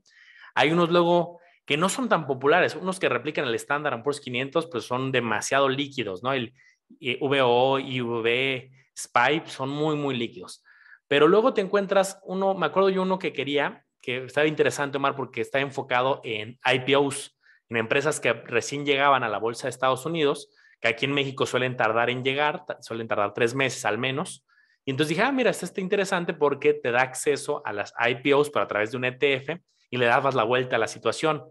Hay 0.54 0.70
unos 0.70 0.90
luego 0.90 1.40
que 1.66 1.76
no 1.76 1.88
son 1.88 2.08
tan 2.08 2.26
populares, 2.26 2.76
unos 2.76 2.98
que 2.98 3.08
replican 3.08 3.46
el 3.46 3.54
estándar 3.54 4.00
Poor's 4.02 4.20
500, 4.20 4.66
pues 4.66 4.84
son 4.84 5.12
demasiado 5.12 5.68
líquidos, 5.68 6.22
¿no? 6.22 6.32
El 6.32 6.54
eh, 7.00 7.18
VO, 7.20 7.78
IV, 7.78 8.70
SPY 8.94 9.42
son 9.46 9.70
muy, 9.70 9.96
muy 9.96 10.16
líquidos. 10.16 10.64
Pero 11.08 11.26
luego 11.26 11.54
te 11.54 11.60
encuentras 11.60 12.20
uno, 12.24 12.54
me 12.54 12.66
acuerdo 12.66 12.90
yo 12.90 13.02
uno 13.02 13.18
que 13.18 13.32
quería, 13.32 13.84
que 14.00 14.24
estaba 14.24 14.46
interesante, 14.46 14.98
Omar, 14.98 15.16
porque 15.16 15.40
está 15.40 15.60
enfocado 15.60 16.20
en 16.24 16.58
IPOs, 16.64 17.38
en 17.70 17.76
empresas 17.76 18.20
que 18.20 18.32
recién 18.32 18.84
llegaban 18.84 19.22
a 19.22 19.28
la 19.28 19.38
bolsa 19.38 19.64
de 19.64 19.70
Estados 19.70 20.04
Unidos, 20.04 20.50
que 20.80 20.88
aquí 20.88 21.06
en 21.06 21.12
México 21.12 21.46
suelen 21.46 21.76
tardar 21.76 22.10
en 22.10 22.24
llegar, 22.24 22.64
suelen 22.80 23.06
tardar 23.06 23.32
tres 23.32 23.54
meses 23.54 23.84
al 23.84 23.96
menos, 23.96 24.44
Y 24.84 24.92
entonces 24.92 25.10
dije, 25.10 25.22
ah, 25.22 25.30
mira, 25.30 25.50
esto 25.50 25.66
está 25.66 25.82
interesante 25.82 26.32
porque 26.32 26.72
te 26.72 26.90
da 26.90 27.02
acceso 27.02 27.62
a 27.66 27.72
las 27.72 27.92
IPOs 27.98 28.50
para 28.50 28.64
a 28.64 28.68
través 28.68 28.90
de 28.90 28.96
un 28.96 29.04
ETF 29.04 29.60
y 29.90 29.98
le 29.98 30.06
dabas 30.06 30.34
la 30.34 30.42
vuelta 30.42 30.76
a 30.76 30.78
la 30.78 30.88
situación. 30.88 31.44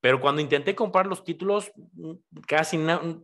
Pero 0.00 0.20
cuando 0.20 0.40
intenté 0.40 0.74
comprar 0.74 1.06
los 1.06 1.22
títulos, 1.22 1.70
mm, 1.76 2.12
casi 2.48 2.78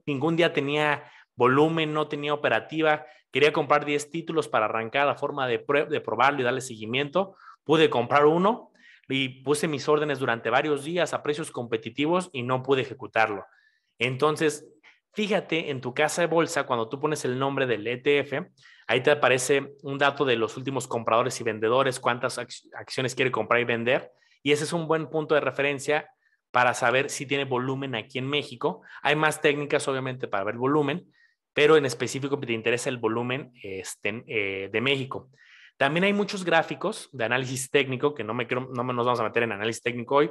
ningún 0.06 0.36
día 0.36 0.52
tenía 0.52 1.10
volumen, 1.34 1.94
no 1.94 2.08
tenía 2.08 2.34
operativa. 2.34 3.06
Quería 3.32 3.52
comprar 3.52 3.86
10 3.86 4.10
títulos 4.10 4.48
para 4.48 4.66
arrancar 4.66 5.06
la 5.06 5.16
forma 5.16 5.48
de, 5.48 5.64
de 5.88 6.00
probarlo 6.00 6.40
y 6.40 6.44
darle 6.44 6.60
seguimiento. 6.60 7.34
Pude 7.64 7.88
comprar 7.88 8.26
uno 8.26 8.70
y 9.08 9.42
puse 9.42 9.68
mis 9.68 9.88
órdenes 9.88 10.18
durante 10.18 10.50
varios 10.50 10.84
días 10.84 11.14
a 11.14 11.22
precios 11.22 11.50
competitivos 11.50 12.28
y 12.32 12.42
no 12.42 12.62
pude 12.62 12.82
ejecutarlo. 12.82 13.46
Entonces, 13.98 14.66
fíjate 15.12 15.70
en 15.70 15.80
tu 15.80 15.94
casa 15.94 16.22
de 16.22 16.28
bolsa, 16.28 16.64
cuando 16.64 16.88
tú 16.88 17.00
pones 17.00 17.24
el 17.24 17.38
nombre 17.38 17.66
del 17.66 17.86
ETF, 17.86 18.48
ahí 18.86 19.02
te 19.02 19.10
aparece 19.10 19.74
un 19.82 19.98
dato 19.98 20.24
de 20.24 20.36
los 20.36 20.56
últimos 20.56 20.86
compradores 20.86 21.40
y 21.40 21.44
vendedores, 21.44 22.00
cuántas 22.00 22.38
acciones 22.38 23.14
quiere 23.14 23.32
comprar 23.32 23.60
y 23.60 23.64
vender. 23.64 24.12
Y 24.42 24.52
ese 24.52 24.64
es 24.64 24.72
un 24.72 24.86
buen 24.86 25.08
punto 25.08 25.34
de 25.34 25.40
referencia 25.40 26.10
para 26.50 26.74
saber 26.74 27.10
si 27.10 27.26
tiene 27.26 27.44
volumen 27.44 27.94
aquí 27.94 28.18
en 28.18 28.28
México. 28.28 28.82
Hay 29.02 29.16
más 29.16 29.40
técnicas, 29.40 29.88
obviamente, 29.88 30.28
para 30.28 30.44
ver 30.44 30.56
volumen, 30.56 31.12
pero 31.52 31.76
en 31.76 31.86
específico 31.86 32.38
te 32.38 32.52
interesa 32.52 32.88
el 32.88 32.98
volumen 32.98 33.52
este, 33.62 34.24
eh, 34.26 34.68
de 34.70 34.80
México. 34.80 35.30
También 35.78 36.04
hay 36.04 36.12
muchos 36.12 36.44
gráficos 36.44 37.08
de 37.12 37.24
análisis 37.24 37.70
técnico, 37.70 38.14
que 38.14 38.24
no, 38.24 38.34
me 38.34 38.46
no 38.46 38.92
nos 38.92 39.06
vamos 39.06 39.20
a 39.20 39.22
meter 39.22 39.44
en 39.44 39.52
análisis 39.52 39.80
técnico 39.80 40.16
hoy, 40.16 40.30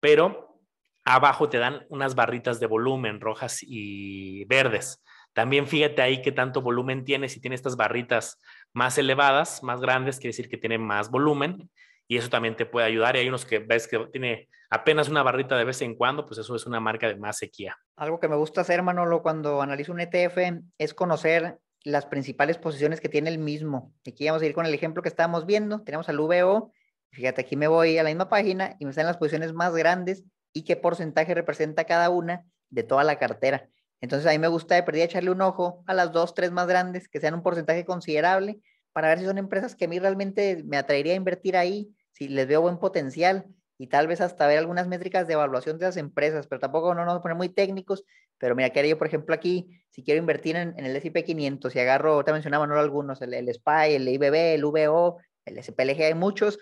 pero 0.00 0.58
abajo 1.04 1.48
te 1.48 1.58
dan 1.58 1.86
unas 1.90 2.14
barritas 2.14 2.58
de 2.60 2.66
volumen 2.66 3.20
rojas 3.20 3.58
y 3.62 4.44
verdes. 4.46 5.04
También 5.34 5.66
fíjate 5.66 6.00
ahí 6.00 6.22
qué 6.22 6.32
tanto 6.32 6.62
volumen 6.62 7.04
tiene. 7.04 7.28
Si 7.28 7.40
tiene 7.40 7.56
estas 7.56 7.76
barritas 7.76 8.40
más 8.72 8.96
elevadas, 8.96 9.62
más 9.62 9.82
grandes, 9.82 10.16
quiere 10.16 10.30
decir 10.30 10.48
que 10.48 10.56
tiene 10.56 10.78
más 10.78 11.10
volumen 11.10 11.70
y 12.08 12.16
eso 12.16 12.30
también 12.30 12.56
te 12.56 12.64
puede 12.64 12.86
ayudar. 12.86 13.16
Y 13.16 13.18
hay 13.18 13.28
unos 13.28 13.44
que 13.44 13.58
ves 13.58 13.86
que 13.86 13.98
tiene 14.10 14.48
apenas 14.70 15.10
una 15.10 15.22
barrita 15.22 15.56
de 15.58 15.64
vez 15.64 15.82
en 15.82 15.94
cuando, 15.94 16.24
pues 16.24 16.38
eso 16.38 16.56
es 16.56 16.64
una 16.64 16.80
marca 16.80 17.06
de 17.06 17.16
más 17.16 17.36
sequía. 17.36 17.76
Algo 17.96 18.18
que 18.18 18.28
me 18.28 18.36
gusta 18.36 18.62
hacer, 18.62 18.82
Manolo, 18.82 19.20
cuando 19.20 19.60
analizo 19.60 19.92
un 19.92 20.00
ETF 20.00 20.38
es 20.78 20.94
conocer 20.94 21.58
las 21.86 22.04
principales 22.04 22.58
posiciones 22.58 23.00
que 23.00 23.08
tiene 23.08 23.30
el 23.30 23.38
mismo. 23.38 23.92
Aquí 24.04 24.26
vamos 24.26 24.42
a 24.42 24.46
ir 24.46 24.54
con 24.54 24.66
el 24.66 24.74
ejemplo 24.74 25.02
que 25.02 25.08
estábamos 25.08 25.46
viendo. 25.46 25.82
Tenemos 25.82 26.08
al 26.08 26.18
VO. 26.18 26.72
Fíjate, 27.12 27.42
aquí 27.42 27.54
me 27.54 27.68
voy 27.68 27.96
a 27.96 28.02
la 28.02 28.08
misma 28.08 28.28
página 28.28 28.74
y 28.80 28.84
me 28.84 28.90
están 28.90 29.06
las 29.06 29.18
posiciones 29.18 29.52
más 29.52 29.72
grandes 29.72 30.24
y 30.52 30.64
qué 30.64 30.74
porcentaje 30.74 31.32
representa 31.32 31.84
cada 31.84 32.10
una 32.10 32.44
de 32.70 32.82
toda 32.82 33.04
la 33.04 33.20
cartera. 33.20 33.68
Entonces 34.00 34.26
a 34.26 34.32
mí 34.32 34.38
me 34.40 34.48
gusta 34.48 34.74
de 34.74 34.82
perdida 34.82 35.04
echarle 35.04 35.30
un 35.30 35.40
ojo 35.40 35.84
a 35.86 35.94
las 35.94 36.10
dos, 36.10 36.34
tres 36.34 36.50
más 36.50 36.66
grandes, 36.66 37.06
que 37.08 37.20
sean 37.20 37.34
un 37.34 37.42
porcentaje 37.44 37.84
considerable, 37.84 38.58
para 38.92 39.08
ver 39.08 39.20
si 39.20 39.24
son 39.24 39.38
empresas 39.38 39.76
que 39.76 39.84
a 39.84 39.88
mí 39.88 40.00
realmente 40.00 40.64
me 40.64 40.78
atraería 40.78 41.12
a 41.12 41.16
invertir 41.16 41.56
ahí 41.56 41.94
si 42.10 42.26
les 42.26 42.48
veo 42.48 42.62
buen 42.62 42.78
potencial 42.78 43.46
y 43.78 43.86
tal 43.86 44.08
vez 44.08 44.20
hasta 44.20 44.46
ver 44.48 44.58
algunas 44.58 44.88
métricas 44.88 45.28
de 45.28 45.34
evaluación 45.34 45.78
de 45.78 45.86
las 45.86 45.96
empresas, 45.96 46.48
pero 46.48 46.58
tampoco 46.58 46.94
no 46.94 47.04
nos 47.04 47.22
muy 47.36 47.48
técnicos, 47.48 48.04
pero 48.38 48.54
mira, 48.54 48.70
que 48.70 48.88
yo, 48.88 48.98
por 48.98 49.06
ejemplo, 49.06 49.34
aquí, 49.34 49.80
si 49.90 50.02
quiero 50.02 50.18
invertir 50.18 50.56
en, 50.56 50.74
el 50.78 50.94
S&P 50.96 51.24
500, 51.24 51.72
si 51.72 51.78
agarro, 51.78 52.14
ahorita 52.14 52.32
mencionaba 52.32 52.66
no 52.66 52.78
algunos, 52.78 53.22
el, 53.22 53.32
SPY, 53.48 53.94
el 53.94 54.08
IBB, 54.08 54.54
el 54.54 54.64
VO, 54.64 55.18
el 55.44 55.62
SPLG, 55.62 56.02
hay 56.02 56.14
muchos, 56.14 56.58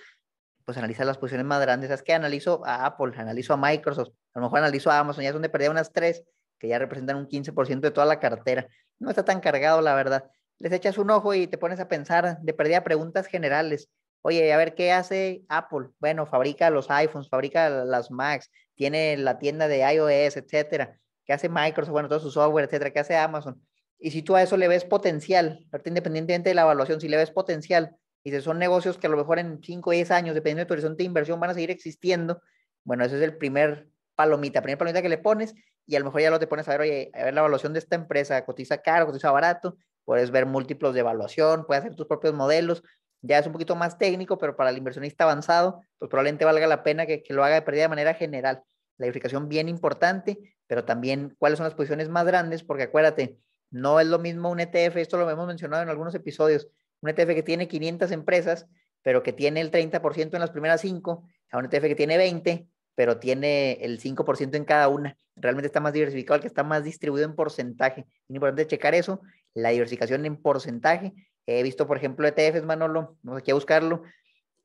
pues 0.65 0.79
analiza 0.79 1.05
las 1.05 1.19
posiciones 1.19 1.47
más 1.47 1.61
grandes. 1.61 1.91
Es 1.91 2.03
que 2.03 2.15
analizo 2.15 2.65
a 2.65 2.87
Apple, 2.87 3.13
analizo 3.17 3.55
a 3.55 3.57
Microsoft, 3.57 4.11
a 4.35 4.39
lo 4.39 4.47
mejor 4.47 4.61
analizo 4.61 4.91
a 4.91 4.99
Amazon, 4.99 5.23
ya 5.23 5.31
es 5.31 5.35
donde 5.35 5.49
perdía 5.49 5.71
unas 5.71 5.93
tres, 5.93 6.25
que 6.59 6.69
ya 6.69 6.79
representan 6.79 7.17
un 7.17 7.27
15% 7.27 7.81
de 7.81 7.91
toda 7.91 8.07
la 8.07 8.21
cartera. 8.21 8.69
No 8.99 9.11
está 9.11 9.25
tan 9.25 9.41
cargado, 9.41 9.81
la 9.81 9.95
verdad. 9.95 10.31
Les 10.59 10.73
echas 10.73 10.99
un 10.99 11.11
ojo 11.11 11.35
y 11.35 11.47
te 11.47 11.59
pones 11.59 11.81
a 11.81 11.89
pensar 11.89 12.39
de 12.41 12.55
perdida 12.55 12.85
preguntas 12.85 13.27
generales. 13.27 13.89
Oye, 14.23 14.53
a 14.53 14.57
ver 14.57 14.75
qué 14.75 14.93
hace 14.93 15.43
Apple. 15.49 15.89
Bueno, 15.99 16.25
fabrica 16.25 16.71
los 16.71 16.91
iPhones, 16.91 17.29
fabrica 17.29 17.69
las 17.69 18.11
Macs, 18.11 18.51
tiene 18.75 19.17
la 19.17 19.39
tienda 19.39 19.69
de 19.69 19.81
iOS, 19.81 20.37
etcétera. 20.37 20.99
¿Qué 21.25 21.33
hace 21.33 21.49
Microsoft? 21.49 21.93
Bueno, 21.93 22.09
todo 22.09 22.21
su 22.21 22.31
software, 22.31 22.67
etcétera. 22.67 22.91
¿Qué 22.91 23.01
hace 23.01 23.17
Amazon? 23.17 23.61
Y 23.99 24.11
si 24.11 24.23
tú 24.23 24.37
a 24.37 24.43
eso 24.43 24.57
le 24.57 24.69
ves 24.69 24.85
potencial, 24.85 25.67
independientemente 25.85 26.51
de 26.51 26.55
la 26.55 26.63
evaluación, 26.63 27.01
si 27.01 27.09
le 27.09 27.17
ves 27.17 27.31
potencial, 27.31 27.97
y 28.23 28.31
si 28.31 28.41
son 28.41 28.59
negocios 28.59 28.99
que 28.99 29.07
a 29.07 29.11
lo 29.11 29.17
mejor 29.17 29.39
en 29.39 29.63
5 29.63 29.91
o 29.91 29.93
10 29.93 30.11
años, 30.11 30.35
dependiendo 30.35 30.61
de 30.61 30.67
tu 30.67 30.75
horizonte 30.75 31.03
de 31.03 31.07
inversión, 31.07 31.41
van 31.41 31.51
a 31.51 31.55
seguir 31.55 31.71
existiendo, 31.71 32.41
bueno, 32.83 33.05
ese 33.05 33.17
es 33.17 33.23
el 33.23 33.37
primer 33.37 33.89
palomita, 34.15 34.63
primer 34.63 34.79
palomita 34.79 35.03
que 35.03 35.09
le 35.09 35.19
pones, 35.19 35.55
y 35.87 35.97
a 35.97 35.99
lo 35.99 36.07
mejor 36.07 36.23
ya 36.23 36.31
lo 36.31 36.39
te 36.39 36.47
pones 36.47 36.69
a 36.69 36.73
ver, 36.73 36.81
oye, 36.81 37.11
a 37.15 37.25
ver 37.25 37.35
la 37.35 37.41
evaluación 37.41 37.73
de 37.75 37.79
esta 37.79 37.97
empresa, 37.97 38.45
cotiza 38.45 38.79
caro, 38.79 39.07
cotiza 39.07 39.31
barato, 39.31 39.77
puedes 40.05 40.31
ver 40.31 40.47
múltiplos 40.47 40.95
de 40.95 41.01
evaluación, 41.01 41.67
puedes 41.67 41.85
hacer 41.85 41.97
tus 41.97 42.07
propios 42.07 42.35
modelos, 42.35 42.83
ya 43.21 43.39
es 43.39 43.47
un 43.47 43.53
poquito 43.53 43.75
más 43.75 43.97
técnico, 43.97 44.39
pero 44.39 44.55
para 44.55 44.71
el 44.71 44.77
inversionista 44.77 45.25
avanzado, 45.25 45.83
pues 45.99 46.11
probablemente 46.11 46.45
valga 46.45 46.67
la 46.67 46.83
pena 46.83 47.07
que, 47.07 47.23
lo 47.31 47.43
haga 47.43 47.61
de 47.61 47.73
de 47.73 47.89
manera 47.89 48.15
general. 48.15 48.63
La 48.99 49.07
verificación 49.07 49.49
bien 49.49 49.69
importante, 49.69 50.54
pero 50.67 50.85
también 50.85 51.35
cuáles 51.39 51.59
son 51.59 51.65
las 51.65 51.75
posiciones 51.75 52.09
más 52.09 52.27
grandes, 52.27 52.63
porque 52.63 52.85
acuérdate, 52.85 53.39
no 53.71 54.01
es 54.01 54.07
lo 54.07 54.19
mismo 54.19 54.51
un 54.51 54.61
ETF, 54.61 54.97
esto 54.97 55.17
lo 55.17 55.29
hemos 55.29 55.47
mencionado 55.47 55.83
en 55.83 55.89
algunos 55.89 56.15
episodios, 56.15 56.69
un 57.01 57.11
ETF 57.11 57.35
que 57.35 57.43
tiene 57.43 57.69
500 57.69 58.11
empresas, 58.13 58.67
pero 59.03 59.23
que 59.23 59.33
tiene 59.33 59.61
el 59.61 59.71
30% 59.71 60.35
en 60.35 60.41
las 60.41 60.51
primeras 60.51 60.81
5, 60.81 61.29
a 61.51 61.59
un 61.59 61.67
ETF 61.67 61.83
que 61.83 61.95
tiene 61.95 62.17
20, 62.17 62.67
pero 62.95 63.19
tiene 63.19 63.73
el 63.83 64.01
5% 64.01 64.55
en 64.55 64.65
cada 64.65 64.89
una. 64.89 65.17
Realmente 65.37 65.67
está 65.67 65.81
más 65.81 65.93
diversificado, 65.93 66.37
el 66.37 66.41
que 66.43 66.47
está 66.49 66.63
más 66.63 66.85
distribuido 66.85 67.27
en 67.27 67.35
porcentaje. 67.35 68.03
Es 68.29 68.35
importante 68.35 68.67
checar 68.67 68.95
eso, 68.95 69.21
la 69.53 69.71
diversificación 69.71 70.25
en 70.25 70.37
porcentaje 70.37 71.13
He 71.47 71.63
visto, 71.63 71.87
por 71.87 71.97
ejemplo, 71.97 72.27
ETFs, 72.27 72.65
Manolo, 72.65 73.17
vamos 73.23 73.41
aquí 73.41 73.51
a 73.51 73.55
buscarlo. 73.55 74.03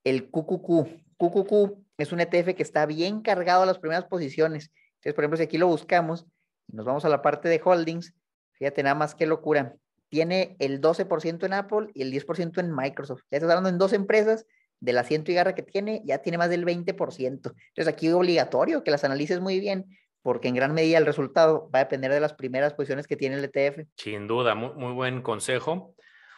El 0.04 0.30
QQQ. 0.30 0.88
QQQ 1.18 1.78
es 1.98 2.12
un 2.14 2.22
ETF 2.22 2.56
que 2.56 2.64
está 2.64 2.86
bien 2.86 3.22
cargado 3.22 3.64
a 3.64 3.66
las 3.66 3.80
primeras 3.80 4.06
posiciones. 4.06 4.72
Entonces, 5.00 5.14
por 5.14 5.24
ejemplo, 5.24 5.38
si 5.38 5.44
aquí 5.44 5.58
lo 5.58 5.68
buscamos 5.68 6.26
y 6.68 6.76
nos 6.76 6.86
vamos 6.86 7.06
a 7.06 7.10
la 7.10 7.22
parte 7.22 7.50
de 7.50 7.62
holdings, 7.64 8.14
fíjate 8.54 8.84
nada 8.84 8.96
más 8.96 9.16
qué 9.16 9.26
locura. 9.26 9.76
Tiene 10.10 10.56
el 10.60 10.82
12% 10.82 11.46
en 11.46 11.54
Apple 11.54 11.88
y 11.94 12.02
el 12.02 12.12
10% 12.12 12.60
en 12.60 12.76
Microsoft. 12.76 13.22
Ya 13.32 13.38
estás 13.38 13.50
hablando 13.50 13.70
en 13.70 13.78
dos 13.78 13.94
empresas 13.94 14.46
del 14.80 14.98
asiento 14.98 15.32
y 15.32 15.36
garra 15.36 15.56
que 15.56 15.64
tiene, 15.64 16.02
ya 16.06 16.20
tiene 16.20 16.38
más 16.38 16.50
del 16.50 16.66
20%. 16.66 17.26
Entonces, 17.28 17.88
aquí 17.88 18.08
es 18.08 18.14
obligatorio 18.14 18.84
que 18.84 18.92
las 18.92 19.04
analices 19.04 19.40
muy 19.40 19.60
bien, 19.60 19.86
porque 20.22 20.48
en 20.48 20.56
gran 20.56 20.74
medida 20.74 20.98
el 20.98 21.06
resultado 21.06 21.70
va 21.74 21.80
a 21.80 21.84
depender 21.84 22.12
de 22.12 22.20
las 22.20 22.34
primeras 22.34 22.74
posiciones 22.74 23.08
que 23.08 23.16
tiene 23.16 23.36
el 23.38 23.44
ETF. 23.46 23.88
Sin 23.96 24.28
duda, 24.28 24.56
muy, 24.56 24.74
muy 24.76 24.94
buen 24.94 25.22
consejo. 25.22 25.96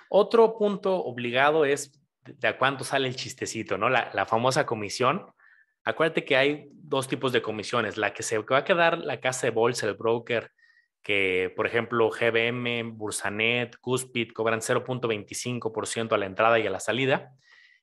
Otro 0.10 0.58
punto 0.58 1.04
obligado 1.04 1.66
es 1.66 1.94
de 2.26 2.48
a 2.48 2.58
cuánto 2.58 2.84
sale 2.84 3.08
el 3.08 3.16
chistecito, 3.16 3.78
¿no? 3.78 3.90
La, 3.90 4.26
famosa 4.26 4.66
comisión. 4.66 5.26
Acuérdate 5.84 6.26
que 6.26 6.36
hay 6.36 6.70
dos 6.72 7.08
tipos 7.08 7.32
de 7.32 7.42
comisiones. 7.42 7.98
La 7.98 8.14
que 8.14 8.24
se 8.24 8.38
va 8.38 8.60
a 8.60 8.64
quedar 8.64 9.00
la 9.00 9.20
casa 9.20 9.48
de 9.48 9.52
bolsa, 9.52 9.88
el 9.88 9.96
broker, 9.96 10.52
que 11.04 11.52
por 11.56 11.66
ejemplo 11.66 12.10
GBM, 12.10 12.92
Bursanet, 12.94 13.78
Cuspid 13.78 14.32
cobran 14.34 14.62
0.25% 14.62 16.14
a 16.14 16.18
la 16.18 16.26
entrada 16.26 16.60
y 16.60 16.68
a 16.68 16.70
la 16.70 16.80
salida. 16.80 17.32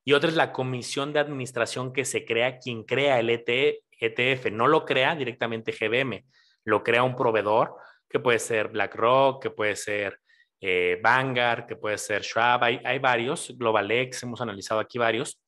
Y 0.04 0.12
otra 0.12 0.30
es 0.30 0.36
la 0.36 0.52
comisión 0.52 1.12
de 1.12 1.20
administración 1.20 1.92
que 1.92 2.04
se 2.04 2.24
crea 2.24 2.58
quien 2.58 2.84
crea 2.84 3.18
el 3.18 3.30
ETF. 3.30 4.46
E 4.46 4.50
no 4.52 4.68
lo 4.68 4.84
crea 4.84 5.16
directamente 5.16 5.72
GBM, 5.72 6.24
lo 6.64 6.84
crea 6.84 7.02
un 7.02 7.16
proveedor, 7.16 7.74
que 8.08 8.20
puede 8.20 8.38
ser 8.38 8.68
BlackRock, 8.68 9.42
que 9.42 9.50
puede 9.50 9.74
ser 9.74 10.20
eh, 10.60 10.98
Vanguard, 11.02 11.66
que 11.66 11.76
puede 11.76 11.98
ser 11.98 12.22
Schwab, 12.22 12.64
hay, 12.64 12.80
hay 12.84 12.98
varios, 13.00 13.54
GlobalX, 13.58 14.22
hemos 14.22 14.40
analizado 14.40 14.80
aquí 14.80 14.98
varios. 14.98 15.40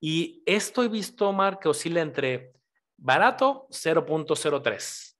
Y 0.00 0.42
esto 0.46 0.82
he 0.82 0.88
visto, 0.88 1.28
Omar, 1.28 1.58
que 1.58 1.68
oscila 1.68 2.00
entre 2.00 2.54
barato 2.96 3.66
0.03, 3.70 5.16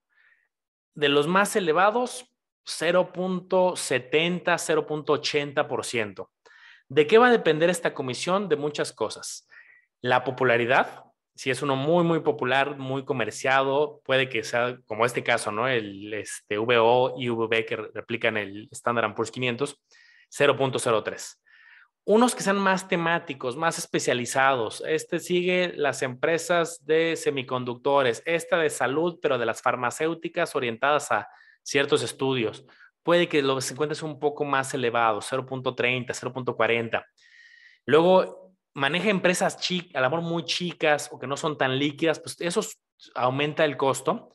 de 0.95 1.09
los 1.09 1.27
más 1.27 1.55
elevados 1.55 2.25
0.70, 2.65 4.43
0.80%. 4.43 6.29
¿De 6.89 7.07
qué 7.07 7.17
va 7.17 7.27
a 7.27 7.31
depender 7.31 7.69
esta 7.69 7.93
comisión? 7.93 8.49
De 8.49 8.55
muchas 8.55 8.91
cosas. 8.91 9.47
La 10.01 10.23
popularidad, 10.23 11.05
si 11.35 11.49
es 11.49 11.61
uno 11.61 11.75
muy, 11.75 12.03
muy 12.03 12.19
popular, 12.19 12.77
muy 12.77 13.05
comerciado, 13.05 14.01
puede 14.03 14.29
que 14.29 14.43
sea 14.43 14.77
como 14.85 15.05
este 15.05 15.23
caso, 15.23 15.51
¿no? 15.51 15.67
El 15.67 16.13
este, 16.13 16.57
VO 16.57 17.15
y 17.17 17.29
VB 17.29 17.65
que 17.65 17.77
replican 17.77 18.37
el 18.37 18.67
Standard 18.71 19.13
Poor's 19.15 19.31
500, 19.31 19.79
0.03. 20.29 21.40
Unos 22.03 22.33
que 22.33 22.41
sean 22.41 22.57
más 22.57 22.87
temáticos, 22.87 23.55
más 23.55 23.77
especializados. 23.77 24.83
Este 24.87 25.19
sigue 25.19 25.73
las 25.75 26.01
empresas 26.01 26.83
de 26.85 27.15
semiconductores, 27.15 28.23
esta 28.25 28.57
de 28.57 28.71
salud, 28.71 29.19
pero 29.21 29.37
de 29.37 29.45
las 29.45 29.61
farmacéuticas 29.61 30.55
orientadas 30.55 31.11
a 31.11 31.29
ciertos 31.61 32.01
estudios. 32.01 32.65
Puede 33.03 33.27
que 33.27 33.43
los 33.43 33.69
encuentres 33.69 34.01
un 34.01 34.19
poco 34.19 34.45
más 34.45 34.73
elevados, 34.73 35.31
0.30, 35.31 36.07
0.40. 36.07 37.05
Luego, 37.85 38.51
maneja 38.73 39.09
empresas 39.09 39.59
chicas, 39.59 39.95
a 39.95 40.09
lo 40.09 40.21
muy 40.21 40.43
chicas 40.45 41.09
o 41.11 41.19
que 41.19 41.27
no 41.27 41.37
son 41.37 41.57
tan 41.57 41.77
líquidas, 41.77 42.19
pues 42.19 42.39
eso 42.41 42.61
aumenta 43.13 43.63
el 43.63 43.77
costo. 43.77 44.29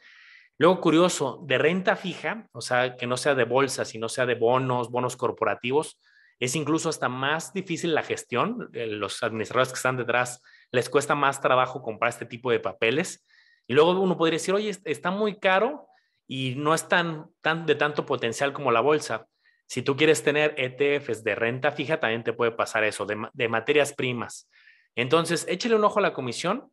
Luego, 0.59 0.81
curioso, 0.81 1.41
de 1.45 1.59
renta 1.59 1.97
fija, 1.97 2.49
o 2.53 2.61
sea, 2.61 2.97
que 2.97 3.07
no 3.07 3.17
sea 3.17 3.35
de 3.35 3.45
bolsa, 3.45 3.85
sino 3.85 4.09
sea 4.09 4.25
de 4.25 4.37
bonos, 4.37 4.91
bonos 4.91 5.17
corporativos, 5.17 5.99
es 6.39 6.55
incluso 6.55 6.89
hasta 6.89 7.09
más 7.09 7.53
difícil 7.53 7.95
la 7.95 8.03
gestión. 8.03 8.69
Eh, 8.73 8.87
los 8.87 9.23
administradores 9.23 9.73
que 9.73 9.77
están 9.77 9.97
detrás 9.97 10.43
les 10.71 10.91
cuesta 10.91 11.15
más 11.15 11.41
trabajo 11.41 11.83
comprar 11.83 12.11
este 12.11 12.27
tipo 12.27 12.51
de 12.51 12.61
papeles. 12.61 13.25
Y 13.67 13.75
luego 13.75 13.99
uno 14.01 14.17
podría 14.17 14.37
decir, 14.37 14.55
oye, 14.55 14.77
está 14.85 15.11
muy 15.11 15.39
caro 15.39 15.89
y 16.29 16.55
no 16.57 16.75
es 16.75 16.89
tan, 16.89 17.27
tan 17.41 17.67
de 17.67 17.75
tanto 17.75 18.05
potencial 18.05 18.53
como 18.53 18.71
la 18.71 18.81
bolsa. 18.81 19.27
Si 19.67 19.83
tú 19.83 19.97
quieres 19.97 20.23
tener 20.23 20.55
ETFs 20.57 21.25
de 21.25 21.35
renta 21.35 21.73
fija, 21.73 21.99
también 21.99 22.23
te 22.23 22.33
puede 22.33 22.53
pasar 22.53 22.85
eso, 22.85 23.07
de, 23.07 23.29
de 23.33 23.49
materias 23.49 23.93
primas. 23.93 24.49
Entonces, 24.95 25.45
échale 25.49 25.75
un 25.75 25.85
ojo 25.85 25.99
a 25.99 26.03
la 26.03 26.13
comisión 26.13 26.71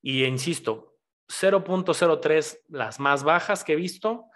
y 0.00 0.24
insisto, 0.24 0.94
0.03 1.28 2.60
las 2.68 3.00
más 3.00 3.24
bajas 3.24 3.64
que 3.64 3.72
he 3.72 3.76
visto, 3.76 4.26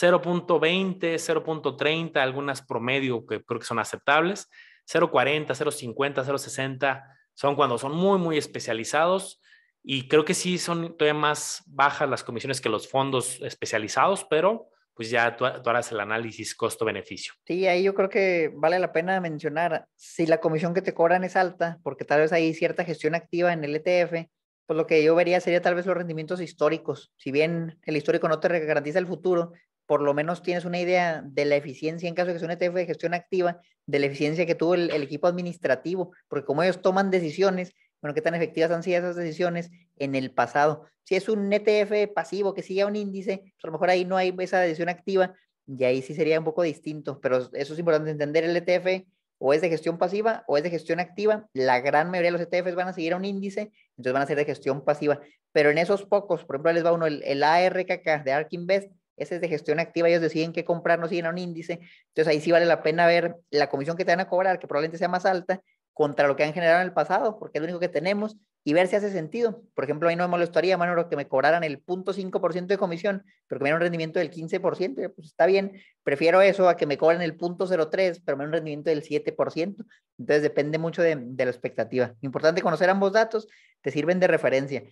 0.20, 0.00 0.98
0.30, 0.98 2.16
algunas 2.16 2.62
promedio 2.62 3.24
que 3.26 3.44
creo 3.44 3.60
que 3.60 3.66
son 3.66 3.78
aceptables, 3.78 4.48
0.40, 4.92 5.46
0.50, 5.46 6.24
0.60 6.24 7.04
son 7.34 7.54
cuando 7.54 7.78
son 7.78 7.94
muy, 7.94 8.18
muy 8.18 8.36
especializados 8.36 9.40
y 9.82 10.08
creo 10.08 10.24
que 10.24 10.34
sí 10.34 10.58
son 10.58 10.96
todavía 10.96 11.20
más 11.20 11.62
bajas 11.66 12.08
las 12.08 12.24
comisiones 12.24 12.60
que 12.60 12.68
los 12.68 12.88
fondos 12.88 13.40
especializados, 13.42 14.24
pero 14.24 14.68
pues 14.94 15.10
ya 15.10 15.36
tú, 15.36 15.44
harás 15.44 15.90
el 15.92 16.00
análisis 16.00 16.54
costo-beneficio. 16.54 17.34
Sí, 17.46 17.66
ahí 17.66 17.82
yo 17.82 17.94
creo 17.94 18.08
que 18.08 18.52
vale 18.54 18.78
la 18.78 18.92
pena 18.92 19.20
mencionar, 19.20 19.86
si 19.96 20.26
la 20.26 20.38
comisión 20.38 20.72
que 20.72 20.82
te 20.82 20.94
cobran 20.94 21.24
es 21.24 21.36
alta, 21.36 21.78
porque 21.82 22.04
tal 22.04 22.20
vez 22.20 22.32
hay 22.32 22.54
cierta 22.54 22.84
gestión 22.84 23.14
activa 23.14 23.52
en 23.52 23.64
el 23.64 23.74
ETF, 23.76 24.28
pues 24.66 24.76
lo 24.76 24.86
que 24.86 25.02
yo 25.04 25.14
vería 25.14 25.40
sería 25.40 25.60
tal 25.60 25.74
vez 25.74 25.84
los 25.84 25.96
rendimientos 25.96 26.40
históricos. 26.40 27.12
Si 27.16 27.32
bien 27.32 27.78
el 27.82 27.96
histórico 27.96 28.28
no 28.28 28.40
te 28.40 28.48
garantiza 28.60 28.98
el 28.98 29.06
futuro, 29.06 29.52
por 29.86 30.00
lo 30.02 30.14
menos 30.14 30.42
tienes 30.42 30.64
una 30.64 30.80
idea 30.80 31.22
de 31.24 31.44
la 31.44 31.56
eficiencia 31.56 32.08
en 32.08 32.14
caso 32.14 32.28
de 32.28 32.34
que 32.34 32.38
sea 32.38 32.48
un 32.48 32.52
ETF 32.52 32.74
de 32.74 32.86
gestión 32.86 33.14
activa, 33.14 33.60
de 33.86 33.98
la 33.98 34.06
eficiencia 34.06 34.46
que 34.46 34.54
tuvo 34.54 34.74
el, 34.74 34.90
equipo 34.90 35.26
administrativo, 35.26 36.12
porque 36.28 36.46
como 36.46 36.62
ellos 36.62 36.80
toman 36.80 37.10
decisiones, 37.10 37.74
bueno, 38.00 38.14
qué 38.14 38.22
tan 38.22 38.34
efectivas 38.34 38.70
han 38.70 38.82
sido 38.82 38.98
esas 38.98 39.16
decisiones 39.16 39.70
en 39.96 40.14
el 40.14 40.30
pasado. 40.32 40.86
Si 41.04 41.16
es 41.16 41.28
un 41.28 41.52
ETF 41.52 42.12
pasivo 42.14 42.54
que 42.54 42.62
sigue 42.62 42.82
a 42.82 42.86
un 42.86 42.96
índice, 42.96 43.38
pues 43.38 43.64
a 43.64 43.66
lo 43.66 43.72
mejor 43.72 43.90
ahí 43.90 44.04
no 44.04 44.16
hay 44.16 44.34
esa 44.38 44.60
decisión 44.60 44.88
activa 44.88 45.34
y 45.66 45.84
ahí 45.84 46.02
sí 46.02 46.14
sería 46.14 46.38
un 46.38 46.44
poco 46.44 46.62
distinto, 46.62 47.20
pero 47.20 47.50
eso 47.52 47.72
es 47.72 47.78
importante 47.78 48.10
entender 48.10 48.44
el 48.44 48.56
ETF 48.56 49.06
o 49.38 49.52
es 49.52 49.60
de 49.60 49.68
gestión 49.68 49.98
pasiva 49.98 50.44
o 50.46 50.56
es 50.56 50.62
de 50.62 50.70
gestión 50.70 51.00
activa. 51.00 51.48
La 51.52 51.80
gran 51.80 52.10
mayoría 52.10 52.32
de 52.32 52.38
los 52.38 52.40
ETFs 52.40 52.74
van 52.74 52.88
a 52.88 52.92
seguir 52.92 53.12
a 53.12 53.16
un 53.16 53.24
índice, 53.24 53.72
entonces 53.96 54.12
van 54.12 54.22
a 54.22 54.26
ser 54.26 54.36
de 54.36 54.44
gestión 54.44 54.84
pasiva. 54.84 55.20
Pero 55.52 55.70
en 55.70 55.78
esos 55.78 56.04
pocos, 56.04 56.44
por 56.44 56.56
ejemplo, 56.56 56.72
les 56.72 56.84
va 56.84 56.92
uno 56.92 57.06
el, 57.06 57.22
el 57.24 57.42
ARKK 57.42 58.24
de 58.24 58.32
ARK 58.32 58.52
Invest, 58.52 58.90
ese 59.16 59.36
es 59.36 59.40
de 59.40 59.48
gestión 59.48 59.80
activa, 59.80 60.08
ellos 60.08 60.20
deciden 60.20 60.52
qué 60.52 60.64
comprar, 60.64 60.98
no 60.98 61.08
siguen 61.08 61.26
a 61.26 61.30
un 61.30 61.38
índice. 61.38 61.80
Entonces 62.08 62.28
ahí 62.28 62.40
sí 62.40 62.52
vale 62.52 62.66
la 62.66 62.82
pena 62.82 63.06
ver 63.06 63.36
la 63.50 63.68
comisión 63.68 63.96
que 63.96 64.04
te 64.04 64.12
van 64.12 64.20
a 64.20 64.28
cobrar, 64.28 64.58
que 64.58 64.66
probablemente 64.66 64.98
sea 64.98 65.08
más 65.08 65.26
alta, 65.26 65.60
contra 65.94 66.26
lo 66.26 66.36
que 66.36 66.42
han 66.42 66.52
generado 66.52 66.80
en 66.80 66.88
el 66.88 66.92
pasado, 66.92 67.38
porque 67.38 67.58
es 67.58 67.62
lo 67.62 67.66
único 67.66 67.78
que 67.78 67.88
tenemos, 67.88 68.36
y 68.64 68.72
ver 68.72 68.88
si 68.88 68.96
hace 68.96 69.10
sentido. 69.10 69.62
Por 69.74 69.84
ejemplo, 69.84 70.08
ahí 70.08 70.16
no 70.16 70.24
me 70.24 70.28
molestaría, 70.28 70.76
Manolo, 70.76 71.08
que 71.08 71.16
me 71.16 71.28
cobraran 71.28 71.62
el 71.62 71.84
0.5% 71.84 72.66
de 72.66 72.78
comisión, 72.78 73.24
pero 73.46 73.58
que 73.58 73.62
me 73.62 73.68
dieran 73.68 73.76
un 73.76 73.82
rendimiento 73.82 74.18
del 74.18 74.30
15%, 74.30 75.14
pues 75.14 75.28
está 75.28 75.46
bien, 75.46 75.80
prefiero 76.02 76.42
eso 76.42 76.68
a 76.68 76.76
que 76.76 76.86
me 76.86 76.98
cobren 76.98 77.22
el 77.22 77.38
0.03, 77.38 78.22
pero 78.24 78.36
me 78.36 78.42
den 78.42 78.48
un 78.48 78.52
rendimiento 78.54 78.90
del 78.90 79.02
7%. 79.02 79.84
Entonces 80.18 80.42
depende 80.42 80.78
mucho 80.78 81.02
de, 81.02 81.16
de 81.16 81.44
la 81.44 81.50
expectativa. 81.50 82.14
Importante 82.22 82.60
conocer 82.60 82.90
ambos 82.90 83.12
datos, 83.12 83.46
te 83.80 83.90
sirven 83.90 84.18
de 84.18 84.26
referencia. 84.26 84.82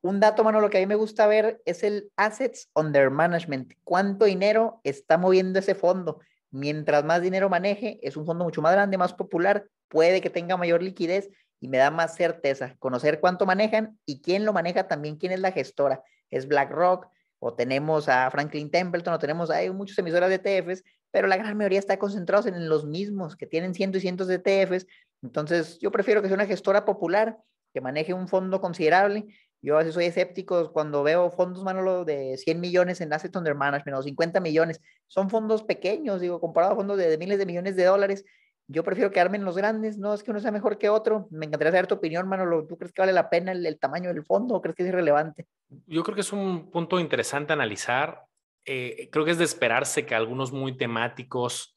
Un 0.00 0.20
dato, 0.20 0.44
mano, 0.44 0.60
lo 0.60 0.70
que 0.70 0.78
a 0.78 0.80
mí 0.80 0.86
me 0.86 0.94
gusta 0.94 1.26
ver 1.26 1.60
es 1.64 1.82
el 1.82 2.10
assets 2.16 2.70
under 2.74 3.10
management. 3.10 3.72
¿Cuánto 3.82 4.26
dinero 4.26 4.80
está 4.84 5.18
moviendo 5.18 5.58
ese 5.58 5.74
fondo? 5.74 6.20
Mientras 6.50 7.04
más 7.04 7.20
dinero 7.20 7.48
maneje, 7.48 7.98
es 8.02 8.16
un 8.16 8.24
fondo 8.24 8.44
mucho 8.44 8.62
más 8.62 8.72
grande, 8.72 8.96
más 8.96 9.12
popular, 9.12 9.66
puede 9.88 10.20
que 10.20 10.30
tenga 10.30 10.56
mayor 10.56 10.82
liquidez 10.82 11.30
y 11.60 11.68
me 11.68 11.78
da 11.78 11.90
más 11.90 12.14
certeza. 12.14 12.76
Conocer 12.78 13.18
cuánto 13.18 13.44
manejan 13.44 13.98
y 14.06 14.20
quién 14.22 14.44
lo 14.44 14.52
maneja 14.52 14.86
también, 14.86 15.16
quién 15.16 15.32
es 15.32 15.40
la 15.40 15.50
gestora. 15.50 16.02
¿Es 16.30 16.46
BlackRock 16.46 17.08
o 17.40 17.54
tenemos 17.54 18.08
a 18.08 18.30
Franklin 18.30 18.70
Templeton 18.70 19.14
o 19.14 19.18
tenemos, 19.18 19.50
hay 19.50 19.70
muchos 19.70 19.98
emisoras 19.98 20.28
de 20.28 20.36
ETFs, 20.36 20.84
pero 21.10 21.26
la 21.26 21.36
gran 21.36 21.56
mayoría 21.56 21.78
está 21.78 21.98
concentrados 21.98 22.46
en 22.46 22.68
los 22.68 22.86
mismos 22.86 23.36
que 23.36 23.46
tienen 23.46 23.74
cientos 23.74 23.98
y 23.98 24.02
cientos 24.02 24.28
de 24.28 24.40
ETFs. 24.44 24.86
Entonces, 25.22 25.78
yo 25.80 25.90
prefiero 25.90 26.22
que 26.22 26.28
sea 26.28 26.36
una 26.36 26.46
gestora 26.46 26.84
popular 26.84 27.38
que 27.72 27.80
maneje 27.80 28.14
un 28.14 28.28
fondo 28.28 28.60
considerable 28.60 29.26
yo 29.60 29.74
a 29.74 29.78
veces 29.78 29.94
soy 29.94 30.04
escéptico 30.04 30.72
cuando 30.72 31.02
veo 31.02 31.30
fondos, 31.30 31.64
Manolo, 31.64 32.04
de 32.04 32.36
100 32.36 32.60
millones 32.60 33.00
en 33.00 33.12
Asset 33.12 33.34
Under 33.34 33.54
Management 33.54 33.98
o 33.98 34.02
50 34.02 34.40
millones. 34.40 34.80
Son 35.08 35.30
fondos 35.30 35.64
pequeños, 35.64 36.20
digo, 36.20 36.40
comparado 36.40 36.74
a 36.74 36.76
fondos 36.76 36.96
de, 36.96 37.18
miles 37.18 37.38
de 37.38 37.46
millones 37.46 37.74
de 37.74 37.84
dólares. 37.84 38.24
Yo 38.68 38.84
prefiero 38.84 39.10
quedarme 39.10 39.38
en 39.38 39.44
los 39.44 39.56
grandes. 39.56 39.98
No 39.98 40.14
es 40.14 40.22
que 40.22 40.30
uno 40.30 40.38
sea 40.40 40.52
mejor 40.52 40.78
que 40.78 40.88
otro. 40.88 41.26
Me 41.30 41.46
encantaría 41.46 41.72
saber 41.72 41.86
tu 41.88 41.96
opinión, 41.96 42.28
Manolo. 42.28 42.66
¿Tú 42.66 42.76
crees 42.76 42.92
que 42.92 43.02
vale 43.02 43.12
la 43.12 43.30
pena 43.30 43.50
el, 43.50 43.78
tamaño 43.80 44.12
del 44.12 44.24
fondo 44.24 44.54
o 44.54 44.60
crees 44.60 44.76
que 44.76 44.84
es 44.84 44.90
irrelevante? 44.90 45.46
Yo 45.86 46.04
creo 46.04 46.14
que 46.14 46.20
es 46.20 46.32
un 46.32 46.70
punto 46.70 47.00
interesante 47.00 47.52
analizar. 47.52 48.26
Eh, 48.64 49.08
creo 49.10 49.24
que 49.24 49.32
es 49.32 49.38
de 49.38 49.44
esperarse 49.44 50.06
que 50.06 50.14
algunos 50.14 50.52
muy 50.52 50.76
temáticos, 50.76 51.74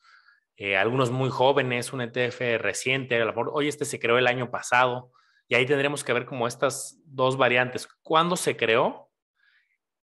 eh, 0.55 0.77
algunos 0.77 1.09
muy 1.09 1.29
jóvenes, 1.29 1.93
un 1.93 2.01
ETF 2.01 2.59
reciente, 2.59 3.15
a 3.15 3.19
lo 3.19 3.27
mejor 3.27 3.51
hoy 3.53 3.69
este 3.69 3.85
se 3.85 3.99
creó 3.99 4.17
el 4.17 4.27
año 4.27 4.51
pasado, 4.51 5.11
y 5.51 5.55
ahí 5.55 5.65
tendremos 5.65 6.05
que 6.05 6.13
ver 6.13 6.25
como 6.25 6.47
estas 6.47 6.97
dos 7.03 7.35
variantes. 7.35 7.85
¿Cuándo 8.03 8.37
se 8.37 8.55
creó? 8.55 9.11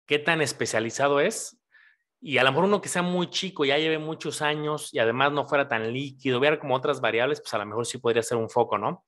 ¿Qué 0.07 0.17
tan 0.17 0.41
especializado 0.41 1.19
es? 1.19 1.61
Y 2.19 2.39
a 2.39 2.43
lo 2.43 2.49
mejor 2.49 2.63
uno 2.63 2.81
que 2.81 2.89
sea 2.89 3.03
muy 3.03 3.29
chico, 3.29 3.63
ya 3.63 3.77
lleve 3.77 3.99
muchos 3.99 4.41
años 4.41 4.91
y 4.91 4.97
además 4.97 5.33
no 5.33 5.45
fuera 5.45 5.67
tan 5.67 5.93
líquido, 5.93 6.39
ver 6.39 6.57
como 6.57 6.73
otras 6.73 6.99
variables, 6.99 7.41
pues 7.41 7.53
a 7.53 7.59
lo 7.59 7.67
mejor 7.67 7.85
sí 7.85 7.99
podría 7.99 8.23
ser 8.23 8.39
un 8.39 8.49
foco, 8.49 8.79
¿no? 8.79 9.05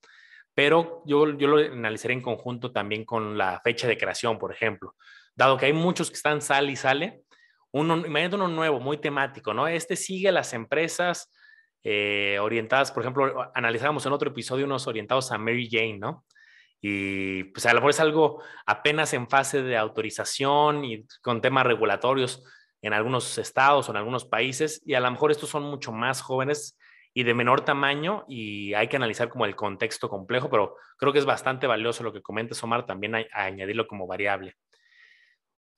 Pero 0.54 1.02
yo, 1.06 1.36
yo 1.36 1.48
lo 1.48 1.58
analizaré 1.58 2.14
en 2.14 2.22
conjunto 2.22 2.70
también 2.70 3.04
con 3.04 3.36
la 3.36 3.60
fecha 3.64 3.88
de 3.88 3.98
creación, 3.98 4.38
por 4.38 4.52
ejemplo. 4.52 4.94
Dado 5.34 5.56
que 5.56 5.66
hay 5.66 5.72
muchos 5.72 6.08
que 6.08 6.18
están 6.18 6.40
sale 6.40 6.70
y 6.70 6.76
sale, 6.76 7.24
uno, 7.72 7.96
imagínate 7.96 8.36
uno 8.36 8.46
nuevo, 8.46 8.78
muy 8.78 8.98
temático, 8.98 9.52
¿no? 9.52 9.66
Este 9.66 9.96
sigue 9.96 10.30
las 10.30 10.54
empresas 10.54 11.32
eh, 11.84 12.38
orientadas, 12.40 12.92
por 12.92 13.02
ejemplo, 13.02 13.50
analizábamos 13.54 14.04
en 14.06 14.12
otro 14.12 14.30
episodio 14.30 14.66
unos 14.66 14.86
orientados 14.86 15.32
a 15.32 15.38
Mary 15.38 15.68
Jane, 15.70 15.98
¿no? 15.98 16.24
Y 16.80 17.44
pues 17.44 17.66
a 17.66 17.70
lo 17.70 17.76
mejor 17.76 17.90
es 17.90 18.00
algo 18.00 18.42
apenas 18.66 19.12
en 19.12 19.28
fase 19.28 19.62
de 19.62 19.76
autorización 19.76 20.84
y 20.84 21.06
con 21.22 21.40
temas 21.40 21.66
regulatorios 21.66 22.44
en 22.82 22.92
algunos 22.92 23.36
estados 23.38 23.88
o 23.88 23.92
en 23.92 23.96
algunos 23.96 24.24
países, 24.24 24.80
y 24.84 24.94
a 24.94 25.00
lo 25.00 25.10
mejor 25.10 25.30
estos 25.30 25.50
son 25.50 25.64
mucho 25.64 25.90
más 25.92 26.22
jóvenes 26.22 26.78
y 27.14 27.24
de 27.24 27.34
menor 27.34 27.62
tamaño 27.62 28.24
y 28.28 28.74
hay 28.74 28.86
que 28.86 28.96
analizar 28.96 29.28
como 29.28 29.44
el 29.44 29.56
contexto 29.56 30.08
complejo, 30.08 30.48
pero 30.50 30.76
creo 30.96 31.12
que 31.12 31.18
es 31.18 31.24
bastante 31.24 31.66
valioso 31.66 32.04
lo 32.04 32.12
que 32.12 32.22
comentas, 32.22 32.62
Omar, 32.62 32.86
también 32.86 33.16
añadirlo 33.32 33.88
como 33.88 34.06
variable. 34.06 34.54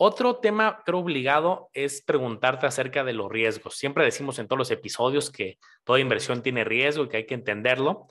Otro 0.02 0.36
tema, 0.36 0.82
creo, 0.86 1.00
obligado 1.00 1.68
es 1.74 2.00
preguntarte 2.00 2.64
acerca 2.64 3.04
de 3.04 3.12
los 3.12 3.30
riesgos. 3.30 3.74
Siempre 3.76 4.02
decimos 4.02 4.38
en 4.38 4.48
todos 4.48 4.56
los 4.56 4.70
episodios 4.70 5.30
que 5.30 5.58
toda 5.84 6.00
inversión 6.00 6.42
tiene 6.42 6.64
riesgo 6.64 7.04
y 7.04 7.08
que 7.10 7.18
hay 7.18 7.26
que 7.26 7.34
entenderlo. 7.34 8.06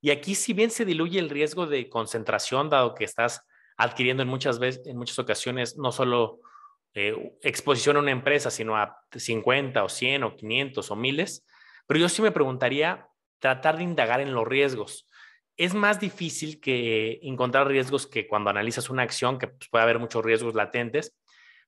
Y 0.00 0.10
aquí, 0.10 0.34
si 0.34 0.52
bien 0.52 0.72
se 0.72 0.84
diluye 0.84 1.20
el 1.20 1.30
riesgo 1.30 1.68
de 1.68 1.88
concentración, 1.88 2.68
dado 2.70 2.96
que 2.96 3.04
estás 3.04 3.46
adquiriendo 3.76 4.24
en 4.24 4.28
muchas 4.28 4.58
veces, 4.58 4.84
en 4.88 4.96
muchas 4.96 5.16
ocasiones, 5.20 5.78
no 5.78 5.92
solo 5.92 6.40
eh, 6.94 7.14
exposición 7.42 7.96
a 7.98 8.00
una 8.00 8.10
empresa, 8.10 8.50
sino 8.50 8.76
a 8.76 8.98
50 9.14 9.84
o 9.84 9.88
100 9.88 10.24
o 10.24 10.34
500 10.34 10.90
o 10.90 10.96
miles, 10.96 11.46
pero 11.86 12.00
yo 12.00 12.08
sí 12.08 12.20
me 12.20 12.32
preguntaría 12.32 13.06
tratar 13.38 13.76
de 13.76 13.84
indagar 13.84 14.20
en 14.20 14.34
los 14.34 14.44
riesgos. 14.44 15.08
Es 15.56 15.72
más 15.72 16.00
difícil 16.00 16.60
que 16.60 17.20
encontrar 17.22 17.68
riesgos 17.68 18.08
que 18.08 18.26
cuando 18.26 18.50
analizas 18.50 18.90
una 18.90 19.04
acción, 19.04 19.38
que 19.38 19.46
pues, 19.46 19.68
puede 19.70 19.84
haber 19.84 20.00
muchos 20.00 20.24
riesgos 20.24 20.56
latentes, 20.56 21.16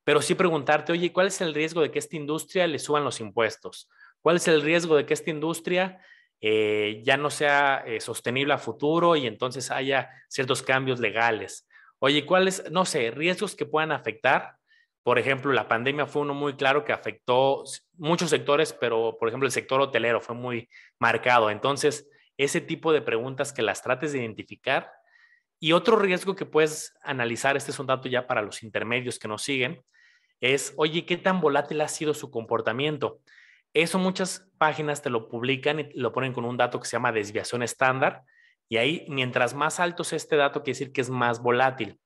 pero 0.05 0.23
sí 0.23 0.35
preguntarte, 0.35 0.93
oye, 0.93 1.13
¿cuál 1.13 1.29
es 1.29 1.41
el 1.41 1.55
riesgo 1.55 1.83
de 1.83 1.91
que 1.91 1.99
esta 1.99 2.17
industria 2.17 2.67
le 2.67 2.79
suban 2.79 3.05
los 3.05 3.21
impuestos? 3.21 3.89
¿Cuál 4.21 4.37
es 4.37 4.49
el 4.49 4.63
riesgo 4.63 4.97
de 4.97 5.07
que 5.07 5.15
esta 5.15 5.31
industria 5.31 6.01
eh, 6.41 7.03
ya 7.05 7.17
no 7.17 7.31
sea 7.31 7.83
eh, 7.87 8.01
sostenible 8.01 8.55
a 8.55 8.59
futuro 8.59 9.17
y 9.17 9.27
entonces 9.27 9.71
haya 9.71 10.11
ciertos 10.29 10.63
cambios 10.63 11.01
legales? 11.01 11.69
Oye, 11.99 12.25
¿cuáles, 12.25 12.71
no 12.71 12.85
sé, 12.85 13.11
riesgos 13.11 13.55
que 13.55 13.67
puedan 13.67 13.93
afectar? 13.93 14.57
Por 15.03 15.19
ejemplo, 15.19 15.53
la 15.53 15.69
pandemia 15.69 16.07
fue 16.07 16.23
uno 16.23 16.35
muy 16.35 16.55
claro 16.55 16.85
que 16.85 16.93
afectó 16.93 17.65
muchos 17.97 18.31
sectores, 18.31 18.73
pero 18.73 19.17
por 19.19 19.29
ejemplo 19.29 19.47
el 19.47 19.53
sector 19.53 19.81
hotelero 19.81 20.21
fue 20.21 20.35
muy 20.35 20.69
marcado. 20.99 21.51
Entonces, 21.51 22.09
ese 22.37 22.61
tipo 22.61 22.93
de 22.93 23.03
preguntas 23.03 23.53
que 23.53 23.63
las 23.63 23.83
trates 23.83 24.13
de 24.13 24.21
identificar. 24.21 24.91
Y 25.61 25.73
otro 25.73 25.97
riesgo 25.97 26.35
que 26.35 26.47
puedes 26.47 26.95
analizar, 27.03 27.57
este 27.57 27.71
es 27.71 27.79
un 27.79 27.87
dato 27.87 28.09
ya 28.09 28.27
para 28.27 28.41
los 28.41 28.63
intermedios 28.63 29.19
que 29.19 29.29
nos 29.29 29.43
siguen, 29.43 29.83
es, 30.41 30.73
oye, 30.79 31.05
¿qué 31.05 31.19
tan 31.19 31.43
volátil 31.43 31.83
ha 31.83 31.89
sido 31.89 32.15
su 32.15 32.31
comportamiento? 32.31 33.21
Eso 33.75 33.99
muchas 33.99 34.49
páginas 34.57 35.03
te 35.03 35.11
lo 35.11 35.29
publican 35.29 35.81
y 35.81 35.93
lo 35.95 36.13
ponen 36.13 36.33
con 36.33 36.47
un 36.47 36.57
dato 36.57 36.81
que 36.81 36.89
se 36.89 36.93
llama 36.93 37.13
desviación 37.13 37.63
estándar. 37.63 38.23
Y 38.71 38.79
ahí, 38.79 39.05
mientras 39.09 39.53
más 39.53 39.81
alto 39.81 40.03
sea 40.03 40.17
este 40.17 40.37
dato, 40.37 40.63
quiere 40.63 40.79
decir 40.79 40.93
que 40.93 41.03
es 41.03 41.11
más 41.11 41.43
volátil 41.43 42.01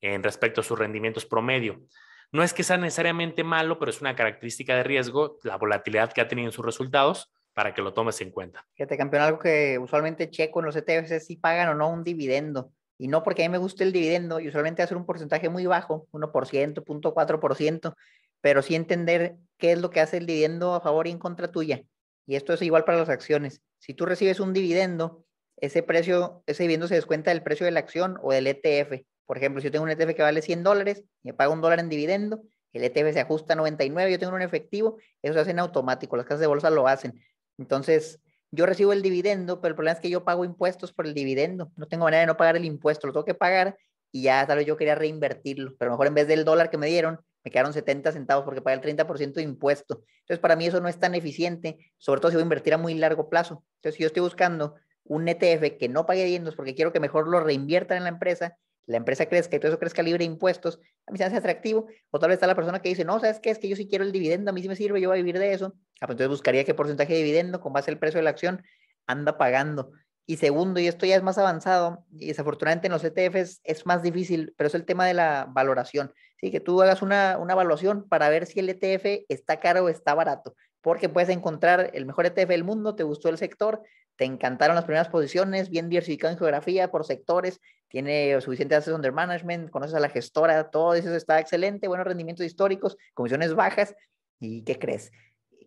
en 0.00 0.22
respecto 0.22 0.60
a 0.60 0.64
sus 0.64 0.78
rendimientos 0.78 1.26
promedio. 1.26 1.82
No 2.30 2.44
es 2.44 2.54
que 2.54 2.62
sea 2.62 2.76
necesariamente 2.76 3.42
malo, 3.42 3.78
pero 3.80 3.90
es 3.90 4.00
una 4.00 4.14
característica 4.14 4.76
de 4.76 4.84
riesgo, 4.84 5.38
la 5.42 5.56
volatilidad 5.56 6.12
que 6.12 6.20
ha 6.20 6.28
tenido 6.28 6.48
en 6.48 6.52
sus 6.52 6.64
resultados, 6.64 7.32
para 7.52 7.74
que 7.74 7.82
lo 7.82 7.92
tomes 7.92 8.20
en 8.20 8.30
cuenta. 8.30 8.64
Fíjate, 8.74 8.96
campeón, 8.96 9.24
algo 9.24 9.38
que 9.40 9.78
usualmente 9.78 10.30
checo 10.30 10.60
en 10.60 10.66
los 10.66 10.76
ETFs 10.76 11.10
es 11.10 11.26
si 11.26 11.36
pagan 11.36 11.68
o 11.70 11.74
no 11.74 11.90
un 11.90 12.04
dividendo. 12.04 12.72
Y 13.00 13.08
no 13.08 13.22
porque 13.22 13.42
a 13.42 13.48
mí 13.48 13.52
me 13.52 13.56
guste 13.56 13.82
el 13.82 13.92
dividendo, 13.92 14.40
y 14.40 14.48
usualmente 14.48 14.82
hacer 14.82 14.98
un 14.98 15.06
porcentaje 15.06 15.48
muy 15.48 15.64
bajo, 15.64 16.06
1%, 16.12 16.84
0.4%, 16.84 17.94
pero 18.42 18.60
sí 18.60 18.74
entender 18.74 19.36
qué 19.56 19.72
es 19.72 19.80
lo 19.80 19.88
que 19.88 20.00
hace 20.00 20.18
el 20.18 20.26
dividendo 20.26 20.74
a 20.74 20.82
favor 20.82 21.06
y 21.06 21.10
en 21.10 21.18
contra 21.18 21.50
tuya. 21.50 21.82
Y 22.26 22.36
esto 22.36 22.52
es 22.52 22.60
igual 22.60 22.84
para 22.84 22.98
las 22.98 23.08
acciones. 23.08 23.62
Si 23.78 23.94
tú 23.94 24.04
recibes 24.04 24.38
un 24.38 24.52
dividendo, 24.52 25.24
ese 25.56 25.82
precio, 25.82 26.42
ese 26.44 26.64
dividendo 26.64 26.88
se 26.88 26.94
descuenta 26.94 27.30
del 27.30 27.42
precio 27.42 27.64
de 27.64 27.72
la 27.72 27.80
acción 27.80 28.18
o 28.22 28.32
del 28.32 28.46
ETF. 28.46 29.02
Por 29.24 29.38
ejemplo, 29.38 29.62
si 29.62 29.68
yo 29.68 29.70
tengo 29.70 29.84
un 29.84 29.90
ETF 29.90 30.14
que 30.14 30.22
vale 30.22 30.42
100 30.42 30.62
dólares 30.62 31.02
me 31.22 31.32
paga 31.32 31.54
un 31.54 31.62
dólar 31.62 31.80
en 31.80 31.88
dividendo, 31.88 32.42
el 32.74 32.84
ETF 32.84 33.14
se 33.14 33.20
ajusta 33.20 33.54
a 33.54 33.56
99, 33.56 34.12
yo 34.12 34.18
tengo 34.18 34.34
un 34.34 34.42
efectivo, 34.42 34.98
eso 35.22 35.32
se 35.32 35.40
hace 35.40 35.52
en 35.52 35.58
automático, 35.58 36.18
las 36.18 36.26
casas 36.26 36.40
de 36.40 36.48
bolsa 36.48 36.68
lo 36.68 36.86
hacen. 36.86 37.18
Entonces, 37.56 38.20
yo 38.50 38.66
recibo 38.66 38.92
el 38.92 39.02
dividendo, 39.02 39.60
pero 39.60 39.70
el 39.70 39.76
problema 39.76 39.94
es 39.94 40.00
que 40.00 40.10
yo 40.10 40.24
pago 40.24 40.44
impuestos 40.44 40.92
por 40.92 41.06
el 41.06 41.14
dividendo. 41.14 41.70
No 41.76 41.86
tengo 41.86 42.04
manera 42.04 42.22
de 42.22 42.26
no 42.26 42.36
pagar 42.36 42.56
el 42.56 42.64
impuesto, 42.64 43.06
lo 43.06 43.12
tengo 43.12 43.24
que 43.24 43.34
pagar 43.34 43.76
y 44.12 44.22
ya 44.22 44.46
tal 44.46 44.58
vez 44.58 44.66
yo 44.66 44.76
quería 44.76 44.94
reinvertirlo, 44.94 45.76
pero 45.78 45.92
mejor 45.92 46.08
en 46.08 46.14
vez 46.14 46.26
del 46.26 46.44
dólar 46.44 46.70
que 46.70 46.78
me 46.78 46.88
dieron, 46.88 47.20
me 47.44 47.50
quedaron 47.50 47.72
70 47.72 48.12
centavos 48.12 48.44
porque 48.44 48.60
pagué 48.60 48.74
el 48.76 48.82
30% 48.82 49.34
de 49.34 49.42
impuesto. 49.42 50.02
Entonces, 50.20 50.40
para 50.40 50.56
mí 50.56 50.66
eso 50.66 50.80
no 50.80 50.88
es 50.88 50.98
tan 50.98 51.14
eficiente, 51.14 51.78
sobre 51.96 52.20
todo 52.20 52.30
si 52.30 52.36
voy 52.36 52.42
a 52.42 52.44
invertir 52.44 52.74
a 52.74 52.78
muy 52.78 52.94
largo 52.94 53.28
plazo. 53.28 53.64
Entonces, 53.76 53.96
si 53.96 54.02
yo 54.02 54.08
estoy 54.08 54.22
buscando 54.22 54.74
un 55.04 55.26
ETF 55.28 55.78
que 55.78 55.88
no 55.88 56.06
pague 56.06 56.24
dividendos 56.24 56.56
porque 56.56 56.74
quiero 56.74 56.92
que 56.92 57.00
mejor 57.00 57.28
lo 57.28 57.40
reinviertan 57.40 57.98
en 57.98 58.04
la 58.04 58.10
empresa, 58.10 58.56
la 58.90 58.96
empresa 58.96 59.26
crezca 59.26 59.56
y 59.56 59.60
todo 59.60 59.70
eso 59.70 59.78
crezca 59.78 60.02
libre 60.02 60.18
de 60.18 60.24
impuestos, 60.24 60.80
a 61.06 61.12
mí 61.12 61.18
se 61.18 61.24
hace 61.24 61.36
atractivo. 61.36 61.86
O 62.10 62.18
tal 62.18 62.28
vez 62.28 62.36
está 62.36 62.48
la 62.48 62.56
persona 62.56 62.82
que 62.82 62.88
dice, 62.88 63.04
no, 63.04 63.20
¿sabes 63.20 63.38
qué? 63.38 63.50
Es 63.50 63.58
que 63.58 63.68
yo 63.68 63.76
sí 63.76 63.86
quiero 63.86 64.04
el 64.04 64.10
dividendo, 64.10 64.50
a 64.50 64.52
mí 64.52 64.62
sí 64.62 64.68
me 64.68 64.74
sirve, 64.74 65.00
yo 65.00 65.08
voy 65.08 65.18
a 65.18 65.22
vivir 65.22 65.38
de 65.38 65.52
eso. 65.52 65.74
Ah, 66.00 66.06
pues 66.06 66.14
entonces 66.14 66.28
buscaría 66.28 66.64
qué 66.64 66.74
porcentaje 66.74 67.12
de 67.12 67.20
dividendo 67.20 67.60
con 67.60 67.72
base 67.72 67.90
al 67.90 67.98
precio 67.98 68.18
de 68.18 68.24
la 68.24 68.30
acción 68.30 68.64
anda 69.06 69.38
pagando. 69.38 69.92
Y 70.26 70.36
segundo, 70.36 70.80
y 70.80 70.88
esto 70.88 71.06
ya 71.06 71.16
es 71.16 71.22
más 71.22 71.38
avanzado, 71.38 72.04
y 72.12 72.28
desafortunadamente 72.28 72.88
en 72.88 72.92
los 72.92 73.04
ETFs 73.04 73.60
es 73.64 73.86
más 73.86 74.02
difícil, 74.02 74.54
pero 74.56 74.68
es 74.68 74.74
el 74.74 74.84
tema 74.84 75.06
de 75.06 75.14
la 75.14 75.46
valoración. 75.50 76.12
Sí, 76.40 76.50
que 76.50 76.60
tú 76.60 76.82
hagas 76.82 77.02
una, 77.02 77.38
una 77.38 77.52
evaluación 77.52 78.08
para 78.08 78.28
ver 78.28 78.46
si 78.46 78.60
el 78.60 78.68
ETF 78.68 79.24
está 79.28 79.60
caro 79.60 79.84
o 79.84 79.88
está 79.88 80.14
barato, 80.14 80.54
porque 80.80 81.08
puedes 81.08 81.30
encontrar 81.30 81.90
el 81.94 82.06
mejor 82.06 82.26
ETF 82.26 82.48
del 82.48 82.64
mundo, 82.64 82.94
te 82.94 83.02
gustó 83.02 83.28
el 83.28 83.38
sector, 83.38 83.82
te 84.16 84.26
encantaron 84.26 84.76
las 84.76 84.84
primeras 84.84 85.08
posiciones, 85.08 85.70
bien 85.70 85.88
diversificado 85.88 86.30
en 86.30 86.38
geografía, 86.38 86.90
por 86.90 87.06
sectores, 87.06 87.58
tiene 87.90 88.40
suficiente 88.40 88.74
assets 88.74 88.94
under 88.94 89.12
management, 89.12 89.68
conoces 89.68 89.94
a 89.94 90.00
la 90.00 90.08
gestora, 90.08 90.70
todo 90.70 90.94
eso 90.94 91.14
está 91.14 91.38
excelente, 91.38 91.88
buenos 91.88 92.06
rendimientos 92.06 92.46
históricos, 92.46 92.96
comisiones 93.12 93.54
bajas, 93.54 93.94
¿y 94.38 94.62
qué 94.62 94.78
crees? 94.78 95.12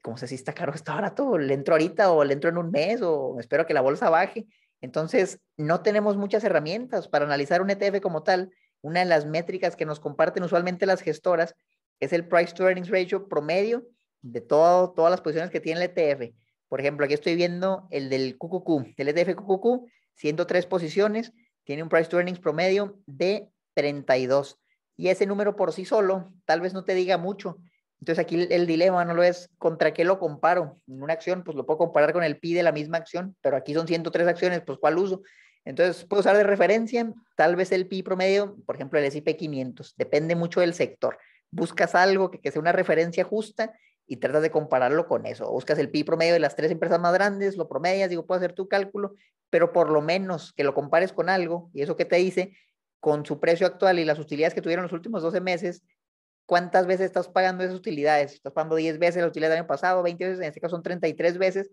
como 0.04 0.18
sé 0.18 0.28
si 0.28 0.36
está 0.36 0.54
caro, 0.54 0.74
está 0.74 0.94
barato, 0.94 1.38
le 1.38 1.54
entro 1.54 1.76
ahorita 1.76 2.12
o 2.12 2.24
le 2.26 2.34
entro 2.34 2.50
en 2.50 2.58
un 2.58 2.70
mes 2.70 3.02
o 3.02 3.38
espero 3.40 3.66
que 3.66 3.74
la 3.74 3.82
bolsa 3.82 4.10
baje. 4.10 4.46
Entonces, 4.82 5.40
no 5.56 5.82
tenemos 5.82 6.18
muchas 6.18 6.44
herramientas 6.44 7.08
para 7.08 7.24
analizar 7.26 7.62
un 7.62 7.70
ETF 7.70 8.02
como 8.02 8.22
tal. 8.22 8.52
Una 8.82 9.00
de 9.00 9.06
las 9.06 9.26
métricas 9.26 9.78
que 9.78 9.86
nos 9.86 10.02
comparten 10.02 10.44
usualmente 10.44 10.86
las 10.86 11.02
gestoras 11.02 11.56
es 12.02 12.12
el 12.12 12.28
price 12.28 12.54
to 12.54 12.68
earnings 12.68 12.90
ratio 12.90 13.30
promedio 13.30 13.88
de 14.22 14.42
todo, 14.42 14.92
todas 14.92 15.10
las 15.10 15.22
posiciones 15.22 15.52
que 15.52 15.62
tiene 15.62 15.82
el 15.82 15.90
ETF. 15.90 16.36
Por 16.68 16.82
ejemplo, 16.82 17.06
aquí 17.06 17.14
estoy 17.14 17.36
viendo 17.36 17.88
el 17.90 18.10
del 18.10 18.38
QQQ, 18.38 18.96
el 18.98 19.08
ETF 19.08 19.36
QQQ, 19.36 19.88
103 20.16 20.66
posiciones, 20.66 21.32
tiene 21.64 21.84
un 21.84 21.90
price 21.90 22.10
to 22.10 22.18
earnings 22.18 22.40
promedio 22.40 23.00
de 23.06 23.50
32. 23.74 24.60
Y 24.96 25.10
ese 25.10 25.26
número 25.26 25.56
por 25.56 25.74
sí 25.74 25.86
solo 25.86 26.32
tal 26.46 26.62
vez 26.62 26.74
no 26.74 26.84
te 26.84 26.94
diga 26.94 27.18
mucho, 27.18 27.58
entonces 28.04 28.22
aquí 28.22 28.48
el, 28.50 28.68
dilema 28.68 29.06
no 29.06 29.14
lo 29.14 29.24
es 29.24 29.50
contra 29.58 29.94
qué 29.94 30.04
lo 30.04 30.20
comparo. 30.20 30.78
En 30.88 31.02
una 31.02 31.14
acción, 31.14 31.42
pues 31.46 31.56
lo 31.56 31.66
puedo 31.66 31.78
comparar 31.78 32.12
con 32.12 32.22
el 32.22 32.38
PI 32.38 32.56
de 32.56 32.64
la 32.64 32.74
misma 32.74 32.98
acción, 32.98 33.34
pero 33.40 33.56
aquí 33.56 33.74
son 33.74 33.88
103 33.88 34.28
acciones, 34.28 34.62
pues 34.66 34.78
¿cuál 34.78 34.98
uso? 34.98 35.22
Entonces 35.64 36.04
puedo 36.04 36.20
usar 36.20 36.36
de 36.36 36.44
referencia 36.44 37.10
tal 37.38 37.56
vez 37.56 37.72
el 37.72 37.88
PI 37.88 38.04
promedio, 38.04 38.58
por 38.66 38.76
ejemplo 38.76 39.00
el 39.00 39.06
S&P 39.06 39.38
500, 39.38 39.96
depende 39.96 40.36
mucho 40.36 40.60
del 40.60 40.74
sector. 40.74 41.18
Buscas 41.50 41.96
algo 41.96 42.30
que, 42.30 42.42
que 42.42 42.52
sea 42.52 42.62
una 42.62 42.74
referencia 42.74 43.24
justa 43.24 43.74
y 44.14 44.18
tratas 44.18 44.44
de 44.44 44.52
compararlo 44.52 45.08
con 45.08 45.26
eso. 45.26 45.50
Buscas 45.50 45.80
el 45.80 45.90
PI 45.90 46.04
promedio 46.04 46.34
de 46.34 46.40
las 46.40 46.56
tres 46.56 46.70
empresas 46.70 47.00
más 47.00 47.16
grandes, 47.16 47.58
lo 47.58 47.68
promedias, 47.68 48.12
digo, 48.12 48.28
puedo 48.28 48.38
hacer 48.38 48.54
tu 48.54 48.68
cálculo, 48.68 49.16
pero 49.50 49.74
por 49.74 49.90
lo 49.90 50.02
menos 50.02 50.54
que 50.54 50.64
lo 50.64 50.76
compares 50.76 51.12
con 51.12 51.30
algo 51.30 51.72
y 51.74 51.82
eso 51.82 51.96
que 51.96 52.06
te 52.06 52.18
dice 52.18 52.56
con 53.00 53.26
su 53.26 53.40
precio 53.40 53.66
actual 53.66 53.98
y 53.98 54.06
las 54.06 54.20
utilidades 54.20 54.54
que 54.54 54.62
tuvieron 54.62 54.84
los 54.84 54.94
últimos 54.94 55.24
12 55.24 55.42
meses, 55.42 55.82
¿cuántas 56.46 56.86
veces 56.86 57.08
estás 57.08 57.28
pagando 57.28 57.64
esas 57.64 57.76
utilidades? 57.76 58.34
Estás 58.34 58.54
pagando 58.54 58.76
10 58.76 59.00
veces 59.00 59.24
la 59.24 59.30
utilidad 59.30 59.50
del 59.50 59.60
año 59.60 59.68
pasado, 59.68 60.04
20 60.04 60.24
veces, 60.24 60.40
en 60.40 60.46
este 60.46 60.62
caso 60.62 60.76
son 60.76 60.84
33 60.84 61.40
veces, 61.40 61.72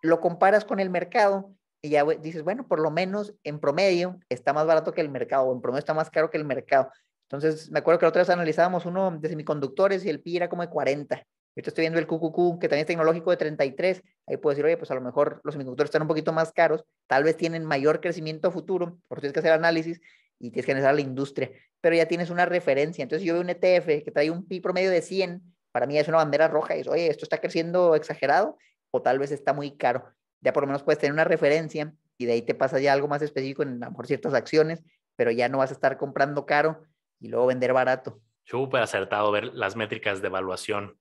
lo 0.00 0.18
comparas 0.18 0.64
con 0.64 0.80
el 0.80 0.88
mercado 0.88 1.54
y 1.82 1.90
ya 1.90 2.06
dices, 2.22 2.42
bueno, 2.42 2.66
por 2.66 2.80
lo 2.80 2.90
menos 2.90 3.34
en 3.44 3.60
promedio 3.60 4.18
está 4.30 4.54
más 4.54 4.66
barato 4.66 4.94
que 4.94 5.02
el 5.02 5.10
mercado, 5.10 5.44
o 5.44 5.54
en 5.54 5.60
promedio 5.60 5.80
está 5.80 5.92
más 5.92 6.08
caro 6.08 6.30
que 6.30 6.38
el 6.38 6.46
mercado. 6.46 6.90
Entonces, 7.28 7.70
me 7.70 7.80
acuerdo 7.80 7.98
que 7.98 8.06
la 8.06 8.10
otra 8.10 8.22
vez 8.22 8.30
analizábamos 8.30 8.86
uno 8.86 9.10
de 9.10 9.28
semiconductores 9.28 10.06
y 10.06 10.08
el 10.08 10.22
PI 10.22 10.36
era 10.38 10.48
como 10.48 10.62
de 10.62 10.68
40. 10.68 11.22
Ahorita 11.54 11.70
estoy 11.70 11.82
viendo 11.82 11.98
el 11.98 12.06
QQQ, 12.06 12.58
que 12.60 12.68
también 12.68 12.80
es 12.80 12.86
tecnológico 12.86 13.30
de 13.30 13.36
33. 13.36 14.02
Ahí 14.26 14.36
puedo 14.38 14.52
decir, 14.52 14.64
oye, 14.64 14.76
pues 14.76 14.90
a 14.90 14.94
lo 14.94 15.00
mejor 15.00 15.40
los 15.44 15.54
semiconductores 15.54 15.88
están 15.88 16.02
un 16.02 16.08
poquito 16.08 16.32
más 16.32 16.52
caros, 16.52 16.84
tal 17.06 17.24
vez 17.24 17.36
tienen 17.36 17.64
mayor 17.64 18.00
crecimiento 18.00 18.50
futuro, 18.50 18.98
porque 19.08 19.22
tienes 19.22 19.34
que 19.34 19.40
hacer 19.40 19.52
análisis 19.52 20.00
y 20.38 20.50
tienes 20.50 20.66
que 20.66 20.72
analizar 20.72 20.94
la 20.94 21.00
industria 21.02 21.50
pero 21.82 21.96
ya 21.96 22.06
tienes 22.06 22.30
una 22.30 22.46
referencia. 22.46 23.02
Entonces 23.02 23.26
yo 23.26 23.34
veo 23.34 23.42
un 23.42 23.50
ETF 23.50 24.04
que 24.04 24.10
trae 24.14 24.30
un 24.30 24.46
PI 24.46 24.60
promedio 24.60 24.90
de 24.90 25.02
100, 25.02 25.42
para 25.72 25.86
mí 25.86 25.98
es 25.98 26.08
una 26.08 26.18
bandera 26.18 26.48
roja 26.48 26.76
y 26.76 26.80
es, 26.80 26.88
oye, 26.88 27.08
esto 27.08 27.24
está 27.24 27.38
creciendo 27.38 27.94
exagerado 27.94 28.56
o 28.90 29.02
tal 29.02 29.18
vez 29.18 29.32
está 29.32 29.52
muy 29.52 29.76
caro. 29.76 30.04
Ya 30.40 30.52
por 30.52 30.62
lo 30.62 30.68
menos 30.68 30.84
puedes 30.84 31.00
tener 31.00 31.12
una 31.12 31.24
referencia 31.24 31.92
y 32.16 32.26
de 32.26 32.32
ahí 32.32 32.42
te 32.42 32.54
pasa 32.54 32.78
ya 32.78 32.92
algo 32.92 33.08
más 33.08 33.20
específico 33.20 33.62
en 33.64 33.82
a 33.82 33.92
ciertas 34.04 34.32
acciones, 34.32 34.82
pero 35.16 35.32
ya 35.32 35.48
no 35.48 35.58
vas 35.58 35.70
a 35.70 35.74
estar 35.74 35.98
comprando 35.98 36.46
caro 36.46 36.84
y 37.18 37.28
luego 37.28 37.46
vender 37.46 37.72
barato. 37.72 38.20
Súper 38.44 38.82
acertado 38.82 39.32
ver 39.32 39.46
las 39.54 39.74
métricas 39.74 40.20
de 40.22 40.28
evaluación. 40.28 40.96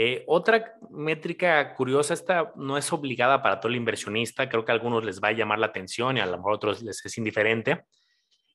Eh, 0.00 0.22
otra 0.28 0.76
métrica 0.90 1.74
curiosa, 1.74 2.14
esta 2.14 2.52
no 2.54 2.78
es 2.78 2.92
obligada 2.92 3.42
para 3.42 3.58
todo 3.58 3.68
el 3.68 3.74
inversionista, 3.74 4.48
creo 4.48 4.64
que 4.64 4.70
a 4.70 4.74
algunos 4.76 5.04
les 5.04 5.20
va 5.20 5.26
a 5.26 5.32
llamar 5.32 5.58
la 5.58 5.66
atención 5.66 6.16
y 6.16 6.20
a 6.20 6.26
lo 6.26 6.36
mejor 6.36 6.52
a 6.52 6.54
otros 6.54 6.82
les 6.84 7.04
es 7.04 7.18
indiferente, 7.18 7.82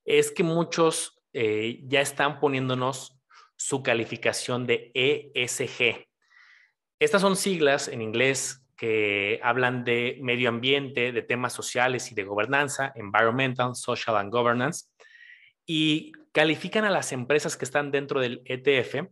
es 0.05 0.31
que 0.31 0.41
muchos 0.41 1.21
eh, 1.33 1.81
ya 1.83 1.99
están 1.99 2.39
poniéndonos 2.39 3.19
su 3.57 3.83
calificación 3.83 4.65
de 4.65 4.89
ESG. 4.93 6.07
Estas 6.97 7.21
son 7.21 7.35
siglas 7.35 7.89
en 7.89 8.01
inglés 8.01 8.65
que 8.77 9.41
hablan 9.43 9.83
de 9.83 10.19
medio 10.21 10.47
ambiente, 10.47 11.11
de 11.11 11.23
temas 11.23 11.51
sociales 11.51 12.09
y 12.09 12.15
de 12.15 12.23
gobernanza, 12.23 12.93
environmental, 12.95 13.75
social 13.75 14.15
and 14.15 14.31
governance, 14.31 14.85
y 15.65 16.13
califican 16.31 16.85
a 16.85 16.89
las 16.89 17.11
empresas 17.11 17.57
que 17.57 17.65
están 17.65 17.91
dentro 17.91 18.21
del 18.21 18.41
ETF 18.45 19.09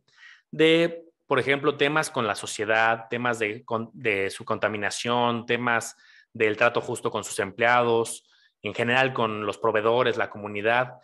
de, 0.50 1.11
por 1.32 1.40
ejemplo, 1.40 1.78
temas 1.78 2.10
con 2.10 2.28
la 2.28 2.36
sociedad, 2.36 3.08
temas 3.10 3.40
de, 3.40 4.30
su 4.30 4.44
contaminación, 4.44 5.46
temas 5.46 5.96
del 6.34 6.58
trato 6.58 6.82
justo 6.82 7.10
con 7.10 7.24
sus 7.24 7.40
empleados, 7.40 8.30
en 8.62 8.74
general 8.74 9.14
con 9.14 9.46
los 9.46 9.58
proveedores, 9.58 10.18
la 10.18 10.30
comunidad. 10.30 10.96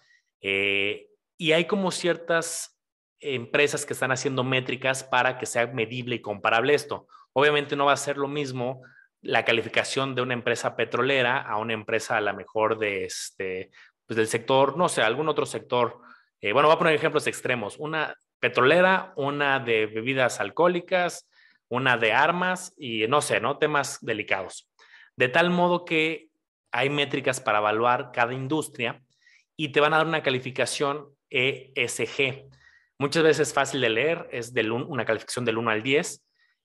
Eh, 0.41 1.07
y 1.37 1.53
hay 1.53 1.63
como 1.63 1.91
ciertas 1.91 2.77
empresas 3.21 3.85
que 3.85 3.93
están 3.93 4.11
haciendo 4.11 4.43
métricas 4.43 5.01
para 5.01 5.37
que 5.37 5.45
sea 5.45 5.67
medible 5.67 6.15
y 6.15 6.21
comparable 6.21 6.73
esto. 6.73 7.07
Obviamente 7.31 7.77
no 7.77 7.85
va 7.85 7.93
a 7.93 7.95
ser 7.95 8.17
lo 8.17 8.27
mismo 8.27 8.81
la 9.21 9.45
calificación 9.45 10.13
de 10.13 10.23
una 10.23 10.33
empresa 10.33 10.75
petrolera 10.75 11.39
a 11.39 11.55
una 11.55 11.71
empresa 11.71 12.17
a 12.17 12.21
la 12.21 12.33
mejor 12.33 12.79
de 12.79 13.05
este, 13.05 13.71
pues 14.05 14.17
del 14.17 14.27
sector, 14.27 14.75
no 14.75 14.89
sé, 14.89 15.03
algún 15.03 15.29
otro 15.29 15.45
sector. 15.45 16.01
Eh, 16.41 16.51
bueno, 16.51 16.67
voy 16.67 16.75
a 16.75 16.79
poner 16.79 16.95
ejemplos 16.95 17.27
extremos. 17.27 17.77
Una 17.77 18.13
petrolera, 18.39 19.13
una 19.15 19.59
de 19.59 19.85
bebidas 19.85 20.39
alcohólicas, 20.39 21.29
una 21.69 21.97
de 21.97 22.13
armas 22.13 22.73
y 22.77 23.07
no 23.07 23.21
sé, 23.21 23.39
¿no? 23.39 23.57
Temas 23.57 23.99
delicados. 24.01 24.69
De 25.15 25.29
tal 25.29 25.49
modo 25.49 25.85
que 25.85 26.29
hay 26.71 26.89
métricas 26.89 27.41
para 27.41 27.59
evaluar 27.59 28.11
cada 28.13 28.33
industria 28.33 29.01
y 29.55 29.69
te 29.69 29.79
van 29.79 29.93
a 29.93 29.97
dar 29.97 30.07
una 30.07 30.23
calificación 30.23 31.09
ESG. 31.29 32.47
Muchas 32.99 33.23
veces 33.23 33.49
es 33.49 33.53
fácil 33.53 33.81
de 33.81 33.89
leer, 33.89 34.27
es 34.31 34.53
de 34.53 34.69
una 34.69 35.05
calificación 35.05 35.45
del 35.45 35.57
1 35.57 35.71
al 35.71 35.83
10 35.83 36.23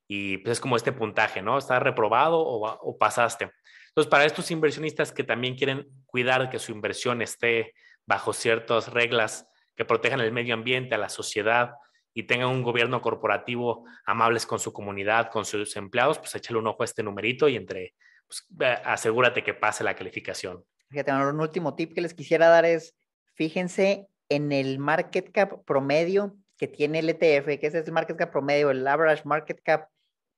y 0.08 0.38
pues 0.38 0.52
es 0.52 0.60
como 0.60 0.76
este 0.76 0.92
puntaje, 0.92 1.42
¿no? 1.42 1.58
¿Está 1.58 1.78
reprobado 1.80 2.38
o, 2.38 2.66
o 2.68 2.98
pasaste? 2.98 3.50
Entonces, 3.88 4.10
para 4.10 4.24
estos 4.24 4.50
inversionistas 4.50 5.12
que 5.12 5.24
también 5.24 5.56
quieren 5.56 5.86
cuidar 6.06 6.48
que 6.48 6.58
su 6.58 6.72
inversión 6.72 7.20
esté 7.20 7.74
bajo 8.06 8.32
ciertas 8.32 8.92
reglas 8.92 9.46
que 9.76 9.84
protejan 9.84 10.20
el 10.20 10.32
medio 10.32 10.54
ambiente, 10.54 10.94
a 10.94 10.98
la 10.98 11.08
sociedad 11.08 11.72
y 12.14 12.24
tengan 12.24 12.48
un 12.48 12.62
gobierno 12.62 13.00
corporativo 13.00 13.84
amables 14.04 14.46
con 14.46 14.58
su 14.58 14.72
comunidad, 14.72 15.30
con 15.30 15.44
sus 15.44 15.76
empleados, 15.76 16.18
pues 16.18 16.34
échale 16.34 16.58
un 16.58 16.66
ojo 16.66 16.82
a 16.82 16.84
este 16.84 17.02
numerito 17.02 17.48
y 17.48 17.56
entre, 17.56 17.94
pues, 18.26 18.46
asegúrate 18.84 19.42
que 19.42 19.54
pase 19.54 19.82
la 19.82 19.96
calificación. 19.96 20.64
Fíjate, 20.90 21.12
un 21.12 21.40
último 21.40 21.74
tip 21.74 21.94
que 21.94 22.02
les 22.02 22.12
quisiera 22.12 22.48
dar 22.48 22.66
es, 22.66 22.94
fíjense 23.34 24.08
en 24.28 24.52
el 24.52 24.78
market 24.78 25.30
cap 25.32 25.64
promedio 25.64 26.36
que 26.58 26.68
tiene 26.68 27.00
el 27.00 27.08
ETF, 27.08 27.58
que 27.58 27.66
es 27.66 27.74
el 27.74 27.92
market 27.92 28.16
cap 28.16 28.30
promedio, 28.30 28.70
el 28.70 28.86
average 28.86 29.22
market 29.24 29.60
cap 29.62 29.88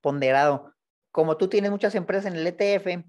ponderado. 0.01 0.73
como 1.11 1.37
tú 1.37 1.49
tienes 1.49 1.71
muchas 1.71 1.95
empresas 1.95 2.27
en 2.27 2.39
el 2.39 2.47
ETF, 2.47 3.05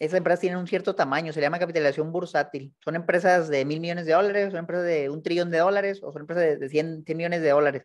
esas 0.00 0.16
empresas 0.16 0.40
tienen 0.40 0.58
un 0.58 0.66
cierto 0.66 0.94
tamaño, 0.94 1.30
se 1.32 1.42
llama 1.42 1.58
capitalización 1.58 2.10
bursátil. 2.10 2.74
Son 2.82 2.96
empresas 2.96 3.48
de 3.48 3.66
mil 3.66 3.80
millones 3.80 4.06
de 4.06 4.14
dólares, 4.14 4.50
son 4.50 4.60
empresas 4.60 4.86
de 4.86 5.10
un 5.10 5.22
trillón 5.22 5.50
de 5.50 5.58
dólares 5.58 6.00
o 6.02 6.10
son 6.10 6.22
empresas 6.22 6.58
de, 6.58 6.68
100, 6.70 7.04
millones 7.06 7.42
de 7.42 7.50
dólares. 7.50 7.82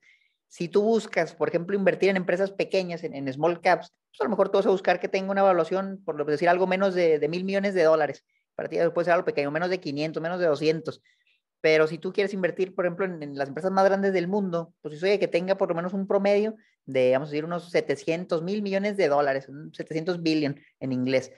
Si 0.47 0.69
tú 0.69 0.81
buscas, 0.81 1.35
por 1.35 1.49
ejemplo, 1.49 1.75
invertir 1.75 2.09
en 2.09 2.15
empresas 2.15 2.51
pequeñas, 2.51 3.03
en, 3.03 3.31
small 3.33 3.59
caps, 3.59 3.93
pues 4.09 4.21
a 4.21 4.23
lo 4.23 4.29
mejor 4.29 4.47
tú 4.47 4.57
vas 4.57 4.65
a 4.65 4.69
buscar 4.69 5.01
que 5.01 5.09
tenga 5.09 5.29
una 5.29 5.41
evaluación, 5.41 6.01
por 6.05 6.25
decir 6.25 6.47
algo 6.47 6.67
menos 6.67 6.95
de, 6.95 7.19
de 7.19 7.27
mil 7.27 7.43
millones 7.43 7.73
de 7.73 7.83
dólares. 7.83 8.23
Para 8.55 8.69
ti 8.69 8.77
puede 8.93 9.05
ser 9.05 9.13
algo 9.13 9.25
pequeño, 9.25 9.51
menos 9.51 9.69
de 9.69 9.81
500, 9.81 10.23
menos 10.23 10.39
de 10.39 10.45
200. 10.47 11.01
Pero 11.65 11.87
si 11.87 11.97
tú 11.97 12.13
quieres 12.13 12.33
invertir, 12.33 12.75
por 12.75 12.85
ejemplo, 12.85 13.05
en, 13.05 13.35
las 13.35 13.49
empresas 13.49 13.71
más 13.71 13.83
grandes 13.85 14.13
del 14.13 14.27
mundo, 14.27 14.73
pues 14.81 14.93
eso 14.93 15.07
de 15.07 15.19
que 15.19 15.27
tenga 15.27 15.55
por 15.55 15.67
lo 15.67 15.75
menos 15.75 15.93
un 15.93 16.07
promedio 16.07 16.55
de, 16.85 17.11
vamos 17.11 17.29
a 17.29 17.31
decir, 17.31 17.43
unos 17.43 17.71
700 17.71 18.43
mil 18.43 18.61
millones 18.61 18.95
de 18.97 19.09
dólares, 19.09 19.49
700 19.73 20.21
billion 20.21 20.59
en 20.79 20.91
inglés. 20.93 21.33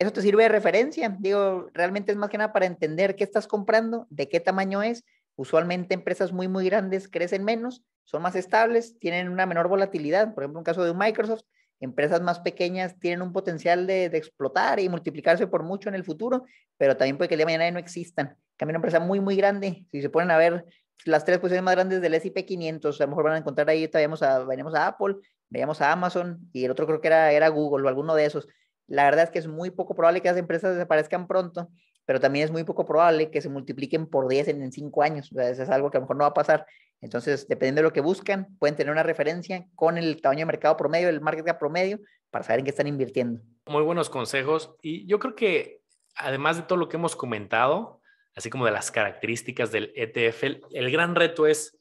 Eso 0.00 0.12
te 0.12 0.22
sirve 0.22 0.44
de 0.44 0.48
referencia. 0.48 1.14
Digo, 1.20 1.68
realmente 1.74 2.10
es 2.10 2.16
más 2.16 2.30
que 2.30 2.38
nada 2.38 2.54
para 2.54 2.64
entender 2.64 3.16
qué 3.16 3.22
estás 3.22 3.46
comprando, 3.46 4.06
de 4.08 4.30
qué 4.30 4.40
tamaño 4.40 4.82
es. 4.82 5.04
Usualmente 5.36 5.92
empresas 5.92 6.32
muy, 6.32 6.48
muy 6.48 6.64
grandes 6.64 7.06
crecen 7.06 7.44
menos, 7.44 7.84
son 8.04 8.22
más 8.22 8.34
estables, 8.34 8.98
tienen 8.98 9.28
una 9.28 9.44
menor 9.44 9.68
volatilidad. 9.68 10.32
Por 10.32 10.42
ejemplo, 10.42 10.60
en 10.60 10.64
caso 10.64 10.84
de 10.84 10.94
Microsoft, 10.94 11.42
empresas 11.80 12.22
más 12.22 12.40
pequeñas 12.40 12.98
tienen 12.98 13.20
un 13.20 13.34
potencial 13.34 13.86
de, 13.86 14.06
explotar 14.06 14.80
y 14.80 14.88
multiplicarse 14.88 15.46
por 15.46 15.64
mucho 15.64 15.90
en 15.90 15.94
el 15.94 16.04
futuro, 16.04 16.44
pero 16.78 16.96
también 16.96 17.18
puede 17.18 17.28
que 17.28 17.34
el 17.34 17.40
día 17.40 17.46
de 17.46 17.58
mañana 17.58 17.70
no 17.70 17.78
existan. 17.78 18.38
Cambia 18.56 18.72
una 18.72 18.78
empresa 18.78 19.00
muy, 19.00 19.20
muy 19.20 19.36
grande. 19.36 19.84
Si 19.92 20.00
se 20.00 20.08
ponen 20.08 20.30
a 20.30 20.38
ver 20.38 20.64
las 21.04 21.26
tres 21.26 21.38
posiciones 21.40 21.62
más 21.62 21.74
grandes 21.74 22.00
del 22.00 22.14
S&P 22.14 22.46
500, 22.46 22.98
a 22.98 23.04
lo 23.04 23.08
mejor 23.08 23.24
van 23.24 23.34
a 23.34 23.38
encontrar 23.38 23.68
ahí, 23.68 23.86
veíamos 23.86 24.22
a, 24.22 24.36
a 24.36 24.86
Apple, 24.86 25.16
veíamos 25.50 25.82
a 25.82 25.92
Amazon 25.92 26.48
y 26.54 26.64
el 26.64 26.70
otro 26.70 26.86
creo 26.86 27.02
que 27.02 27.08
era, 27.08 27.32
era 27.32 27.48
Google 27.48 27.84
o 27.84 27.88
alguno 27.88 28.14
de 28.14 28.24
esos. 28.24 28.48
La 28.90 29.04
verdad 29.04 29.24
es 29.24 29.30
que 29.30 29.38
es 29.38 29.46
muy 29.46 29.70
poco 29.70 29.94
probable 29.94 30.20
que 30.20 30.28
las 30.28 30.36
empresas 30.36 30.74
desaparezcan 30.74 31.26
pronto, 31.26 31.70
pero 32.04 32.18
también 32.18 32.44
es 32.44 32.50
muy 32.50 32.64
poco 32.64 32.84
probable 32.84 33.30
que 33.30 33.40
se 33.40 33.48
multipliquen 33.48 34.06
por 34.06 34.28
10 34.28 34.48
en, 34.48 34.72
5 34.72 35.02
años. 35.02 35.32
O 35.32 35.40
eso 35.40 35.62
es 35.62 35.70
algo 35.70 35.90
que 35.90 35.96
a 35.96 36.00
lo 36.00 36.06
mejor 36.06 36.16
no 36.16 36.24
va 36.24 36.30
a 36.30 36.34
pasar. 36.34 36.66
Entonces, 37.00 37.46
dependiendo 37.48 37.78
de 37.78 37.84
lo 37.84 37.92
que 37.92 38.00
buscan, 38.00 38.48
pueden 38.58 38.74
tener 38.74 38.92
una 38.92 39.04
referencia 39.04 39.64
con 39.76 39.96
el 39.96 40.20
tamaño 40.20 40.40
de 40.40 40.46
mercado 40.46 40.76
promedio, 40.76 41.08
el 41.08 41.20
market 41.20 41.46
cap 41.46 41.58
promedio, 41.58 42.00
para 42.30 42.44
saber 42.44 42.58
en 42.58 42.64
qué 42.64 42.70
están 42.70 42.88
invirtiendo. 42.88 43.40
Muy 43.66 43.82
buenos 43.82 44.10
consejos. 44.10 44.74
Y 44.82 45.06
yo 45.06 45.20
creo 45.20 45.36
que, 45.36 45.82
además 46.16 46.56
de 46.56 46.64
todo 46.64 46.76
lo 46.78 46.88
que 46.88 46.96
hemos 46.96 47.14
comentado, 47.14 48.00
así 48.34 48.50
como 48.50 48.66
de 48.66 48.72
las 48.72 48.90
características 48.90 49.70
del 49.70 49.92
ETF, 49.94 50.42
el, 50.72 50.90
gran 50.90 51.14
reto 51.14 51.46
es 51.46 51.78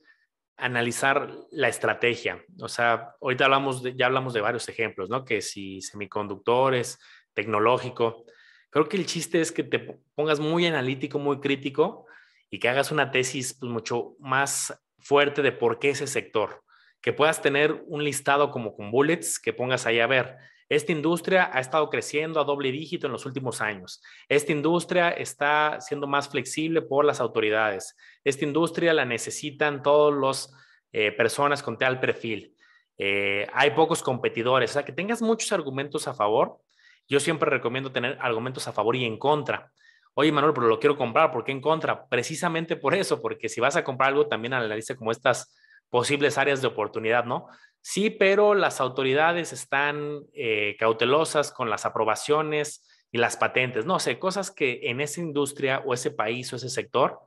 analizar 0.60 1.32
la 1.52 1.68
estrategia. 1.68 2.44
O 2.62 2.68
sea, 2.68 3.16
ahorita 3.22 3.46
hablamos 3.46 3.84
ya 3.96 4.06
hablamos 4.06 4.34
de 4.34 4.42
varios 4.42 4.68
ejemplos, 4.70 5.10
¿no? 5.10 5.26
Que 5.26 5.42
si 5.42 5.82
semiconductores, 5.82 7.00
tecnológico. 7.34 8.26
Creo 8.70 8.88
que 8.88 8.98
el 8.98 9.06
chiste 9.06 9.42
es 9.42 9.52
que 9.52 9.64
te 9.64 9.80
pongas 10.16 10.40
muy 10.40 10.66
analítico, 10.66 11.20
muy 11.20 11.40
crítico 11.40 12.06
y 12.50 12.60
que 12.60 12.70
hagas 12.70 12.92
una 12.92 13.12
tesis 13.12 13.54
pues, 13.54 13.72
mucho 13.72 14.16
más 14.20 14.80
fuerte 15.00 15.42
de 15.42 15.52
por 15.52 15.80
qué 15.80 15.92
ese 15.92 16.08
sector. 16.08 16.64
Que 17.02 17.14
puedas 17.14 17.42
tener 17.42 17.84
un 17.88 18.04
listado 18.04 18.52
como 18.52 18.76
con 18.76 18.92
bullets, 18.92 19.40
que 19.40 19.54
pongas 19.54 19.86
ahí 19.86 20.00
a 20.00 20.08
ver, 20.08 20.38
esta 20.70 20.92
industria 20.92 21.50
ha 21.52 21.60
estado 21.60 21.90
creciendo 21.90 22.40
a 22.40 22.44
doble 22.44 22.72
dígito 22.72 23.08
en 23.08 23.14
los 23.14 23.26
últimos 23.26 23.60
años. 23.60 24.02
Esta 24.30 24.52
industria 24.52 25.10
está 25.10 25.82
siendo 25.82 26.06
más 26.06 26.30
flexible 26.30 26.84
por 26.84 27.06
las 27.06 27.20
autoridades. 27.20 27.98
Esta 28.24 28.46
industria 28.46 28.94
la 28.94 29.04
necesitan 29.04 29.82
todas 29.82 30.20
las 30.20 30.56
eh, 30.94 31.12
personas 31.12 31.64
con 31.64 31.78
tal 31.78 32.00
perfil. 32.00 32.56
Eh, 33.00 33.48
hay 33.52 33.72
pocos 33.72 34.04
competidores, 34.04 34.70
o 34.70 34.74
sea, 34.74 34.86
que 34.86 34.92
tengas 34.92 35.24
muchos 35.24 35.52
argumentos 35.52 36.08
a 36.08 36.14
favor. 36.14 36.60
Yo 37.08 37.20
siempre 37.20 37.50
recomiendo 37.50 37.92
tener 37.92 38.20
argumentos 38.22 38.68
a 38.68 38.72
favor 38.72 38.96
y 38.96 39.06
en 39.06 39.18
contra. 39.18 39.72
Oye, 40.14 40.32
Manuel, 40.32 40.54
pero 40.54 40.68
lo 40.68 40.80
quiero 40.80 40.98
comprar, 40.98 41.32
¿por 41.32 41.44
qué 41.44 41.52
en 41.52 41.62
contra? 41.62 42.08
Precisamente 42.08 42.76
por 42.76 42.94
eso, 42.94 43.22
porque 43.22 43.50
si 43.50 43.60
vas 43.60 43.76
a 43.76 43.84
comprar 43.84 44.10
algo, 44.10 44.28
también 44.28 44.54
analiza 44.54 44.96
como 44.96 45.12
estas 45.12 45.56
posibles 45.90 46.38
áreas 46.38 46.62
de 46.62 46.68
oportunidad, 46.68 47.26
¿no? 47.26 47.48
Sí, 47.82 48.10
pero 48.10 48.56
las 48.56 48.82
autoridades 48.82 49.54
están 49.54 50.22
eh, 50.34 50.76
cautelosas 50.80 51.52
con 51.52 51.70
las 51.70 51.86
aprobaciones 51.86 52.86
y 53.12 53.18
las 53.18 53.38
patentes. 53.38 53.86
No 53.86 54.00
sé, 54.00 54.20
cosas 54.20 54.52
que 54.52 54.82
en 54.84 55.02
esa 55.02 55.22
industria 55.22 55.82
o 55.86 55.94
ese 55.94 56.12
país 56.12 56.52
o 56.52 56.58
ese 56.58 56.70
sector, 56.70 57.20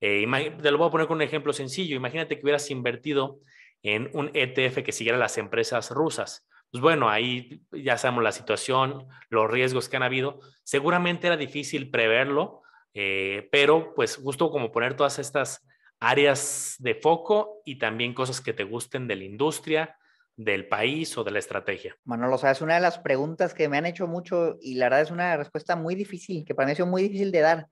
eh, 0.00 0.26
te 0.60 0.70
lo 0.70 0.78
voy 0.78 0.88
a 0.88 0.90
poner 0.90 1.06
con 1.06 1.16
un 1.16 1.22
ejemplo 1.22 1.52
sencillo. 1.52 1.94
Imagínate 1.94 2.36
que 2.36 2.42
hubieras 2.42 2.70
invertido 2.70 3.38
en 3.82 4.10
un 4.14 4.30
ETF 4.34 4.82
que 4.82 4.92
siguiera 4.92 5.18
las 5.18 5.38
empresas 5.38 5.90
rusas. 5.90 6.46
Pues 6.70 6.80
bueno, 6.80 7.10
ahí 7.10 7.62
ya 7.70 7.98
sabemos 7.98 8.24
la 8.24 8.32
situación, 8.32 9.06
los 9.28 9.50
riesgos 9.50 9.88
que 9.88 9.96
han 9.96 10.02
habido. 10.02 10.40
Seguramente 10.64 11.26
era 11.26 11.36
difícil 11.36 11.90
preverlo, 11.90 12.62
eh, 12.94 13.48
pero 13.52 13.94
pues 13.94 14.16
justo 14.16 14.50
como 14.50 14.72
poner 14.72 14.96
todas 14.96 15.18
estas 15.18 15.62
áreas 16.02 16.74
de 16.80 16.96
foco 16.96 17.62
y 17.64 17.78
también 17.78 18.12
cosas 18.12 18.40
que 18.40 18.52
te 18.52 18.64
gusten 18.64 19.06
de 19.06 19.14
la 19.14 19.22
industria, 19.22 19.96
del 20.36 20.66
país 20.66 21.16
o 21.16 21.22
de 21.22 21.30
la 21.30 21.38
estrategia? 21.38 21.96
Manolo, 22.04 22.38
sabes, 22.38 22.60
una 22.60 22.74
de 22.74 22.80
las 22.80 22.98
preguntas 22.98 23.54
que 23.54 23.68
me 23.68 23.78
han 23.78 23.86
hecho 23.86 24.08
mucho 24.08 24.58
y 24.60 24.74
la 24.74 24.86
verdad 24.86 25.02
es 25.02 25.10
una 25.12 25.36
respuesta 25.36 25.76
muy 25.76 25.94
difícil, 25.94 26.44
que 26.44 26.56
para 26.56 26.66
mí 26.66 26.72
ha 26.72 26.74
sido 26.74 26.88
muy 26.88 27.02
difícil 27.02 27.30
de 27.30 27.40
dar. 27.40 27.68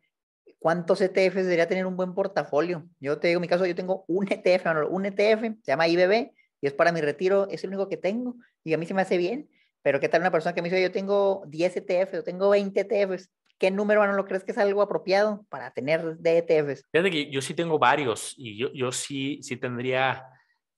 ¿Cuántos 0.61 1.01
ETFs 1.01 1.43
debería 1.43 1.67
tener 1.67 1.87
un 1.87 1.97
buen 1.97 2.15
portafolio? 2.15 2.87
Yo 3.01 3.19
te 3.19 3.29
digo, 3.29 3.39
en 3.39 3.43
mi 3.43 3.49
caso, 3.49 3.67
yo 3.67 3.75
tengo 3.75 4.05
un 4.07 4.29
ETF, 4.31 4.65
Manolo, 4.65 4.91
un 4.91 5.07
ETF, 5.07 5.43
se 5.63 5.73
llama 5.73 5.89
IBB 5.89 6.31
y 6.61 6.67
es 6.67 6.73
para 6.73 6.93
mi 6.93 7.01
retiro, 7.01 7.49
es 7.49 7.65
el 7.65 7.71
único 7.71 7.89
que 7.89 7.97
tengo 7.97 8.37
y 8.63 8.75
a 8.75 8.79
mí 8.79 8.87
se 8.87 8.95
me 8.95 9.03
hace 9.03 9.17
bien. 9.17 9.49
Pero 9.83 9.99
¿qué 9.99 10.09
tal 10.09 10.21
una 10.21 10.31
persona 10.31 10.55
que 10.55 10.63
me 10.63 10.69
dice, 10.69 10.81
yo 10.81 10.93
tengo 10.93 11.43
10 11.49 11.79
ETFs, 11.79 12.13
yo 12.13 12.23
tengo 12.23 12.51
20 12.51 12.81
ETFs? 12.81 13.31
¿Qué 13.61 13.71
número 13.71 14.05
no 14.07 14.15
lo 14.15 14.25
crees 14.25 14.43
que 14.43 14.53
es 14.53 14.59
algo 14.59 14.81
apropiado 14.81 15.45
para 15.51 15.71
tener 15.71 16.17
de 16.17 16.39
ETFs? 16.39 16.87
Fíjate 16.91 17.11
que 17.11 17.31
yo 17.31 17.43
sí 17.43 17.55
tengo 17.55 17.79
varios 17.79 18.35
y 18.37 18.57
yo, 18.57 18.73
yo 18.73 18.91
sí, 18.91 19.39
sí 19.43 19.59
tendría, 19.59 20.25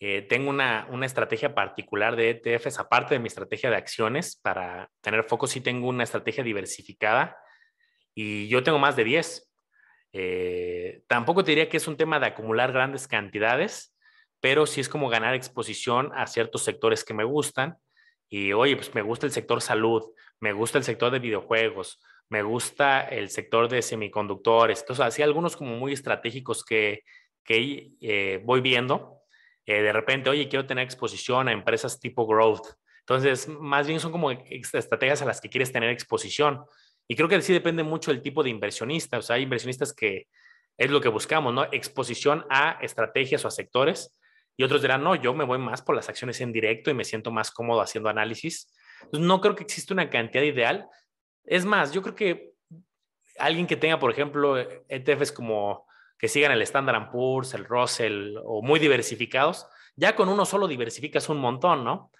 eh, 0.01 0.23
tengo 0.23 0.51
una, 0.51 0.89
una, 0.91 1.07
estrategia 1.07 1.55
particular 1.55 2.17
de 2.17 2.31
ETFs, 2.31 2.81
aparte 2.81 3.15
de 3.15 3.21
mi 3.21 3.29
estrategia 3.29 3.71
de 3.71 3.77
acciones, 3.77 4.37
para 4.37 4.91
tener 5.01 5.23
foco, 5.23 5.47
sí 5.47 5.61
tengo 5.61 5.89
una 5.89 6.03
estrategia 6.03 6.43
diversificada 6.43 7.39
y 8.15 8.49
yo 8.49 8.65
tengo 8.65 8.81
más 8.81 8.97
de 8.97 9.05
10. 9.05 9.49
Eh, 10.15 11.03
tampoco 11.07 11.45
te 11.45 11.53
diría 11.53 11.69
que 11.69 11.77
es 11.77 11.87
un 11.87 11.97
tema 11.97 12.19
de 12.19 12.27
acumular 12.27 12.73
grandes 12.73 13.07
cantidades, 13.07 13.97
pero 14.41 14.67
sí 14.67 14.81
es 14.81 14.89
como 14.89 15.09
ganar 15.09 15.35
exposición 15.35 16.11
a 16.17 16.27
ciertos 16.27 16.65
sectores 16.65 17.05
que 17.05 17.15
me 17.15 17.25
gustan. 17.25 17.77
Y 18.29 18.53
oye, 18.53 18.75
pues 18.75 18.93
me 18.93 19.03
gusta 19.03 19.27
el 19.27 19.33
sector 19.33 19.63
salud, 19.63 20.03
me 20.41 20.53
gusta 20.53 20.79
el 20.79 20.85
sector 20.85 21.13
de 21.13 21.21
videojuegos, 21.21 22.01
me 22.33 22.43
gusta 22.43 23.03
el 23.03 23.29
sector 23.29 23.69
de 23.69 23.83
semiconductores. 23.83 24.81
Entonces, 24.81 25.05
así 25.05 25.21
algunos 25.21 25.55
como 25.55 25.77
muy 25.77 25.93
estratégicos 25.93 26.65
que, 26.65 27.03
que 27.45 27.93
eh, 28.01 28.41
voy 28.43 28.63
viendo. 28.63 29.19
Eh, 29.67 29.83
de 29.83 29.93
repente, 29.93 30.31
oye, 30.31 30.49
quiero 30.49 30.67
tener 30.67 30.83
exposición 30.83 31.49
a 31.49 31.53
empresas 31.53 32.01
tipo 32.01 32.27
growth. 32.27 32.69
Entonces, 33.01 33.49
más 33.49 33.87
bien 33.87 34.01
son 34.01 34.13
como 34.13 34.31
estrategias 34.31 35.21
a 35.21 35.27
las 35.27 35.43
que 35.43 35.51
quieres 35.51 35.73
tener 35.73 35.91
exposición. 35.91 36.65
Y 37.07 37.17
creo 37.17 37.29
que 37.29 37.43
sí 37.43 37.53
depende 37.53 37.83
mucho 37.83 38.11
del 38.11 38.23
tipo 38.23 38.43
de 38.43 38.49
inversionista. 38.49 39.19
O 39.19 39.23
sea, 39.23 39.37
hay 39.37 39.43
inversionistas 39.43 39.93
que 39.93 40.29
es 40.79 40.91
lo 40.91 41.03
que 41.03 41.11
buscamos, 41.11 41.53
¿no? 41.53 41.65
Exposición 41.71 42.47
a 42.49 42.79
estrategias 42.81 43.45
o 43.45 43.49
a 43.49 43.51
sectores. 43.51 44.19
Y 44.57 44.65
otros 44.65 44.81
dirán, 44.81 45.05
no, 45.05 45.17
yo 45.17 45.35
me 45.35 45.45
voy 45.45 45.59
más 45.59 45.83
por 45.83 45.95
las 45.95 46.09
acciones 46.09 46.41
en 46.41 46.51
directo 46.51 46.91
y 46.91 46.95
me 46.95 47.05
siento 47.05 47.31
más 47.31 47.51
cómodo 47.51 47.83
haciendo 47.83 48.09
análisis. 48.09 48.73
Entonces, 49.03 49.27
no 49.27 49.43
creo 49.43 49.55
que 49.55 49.65
exista 49.65 49.93
una 49.93 50.09
cantidad 50.09 50.45
ideal, 50.45 50.89
es 51.45 51.65
más, 51.65 51.93
yo 51.93 52.03
creo 52.03 52.15
que 52.15 52.53
alguien 53.39 53.67
que 53.67 53.77
tenga, 53.77 53.99
por 53.99 54.11
ejemplo, 54.11 54.57
ETFs 54.89 55.33
como 55.33 55.87
que 56.19 56.29
sigan 56.29 56.53
el 56.53 56.63
Standard 56.63 57.11
Poor's, 57.11 57.55
el 57.55 57.65
Russell 57.65 58.37
o 58.45 58.63
muy 58.63 58.79
diversificados, 58.79 59.67
ya 59.97 60.15
con 60.15 60.29
uno 60.29 60.45
solo 60.45 60.69
diversificas 60.69 61.29
un 61.29 61.39
montón, 61.39 61.85
¿no? 61.85 62.13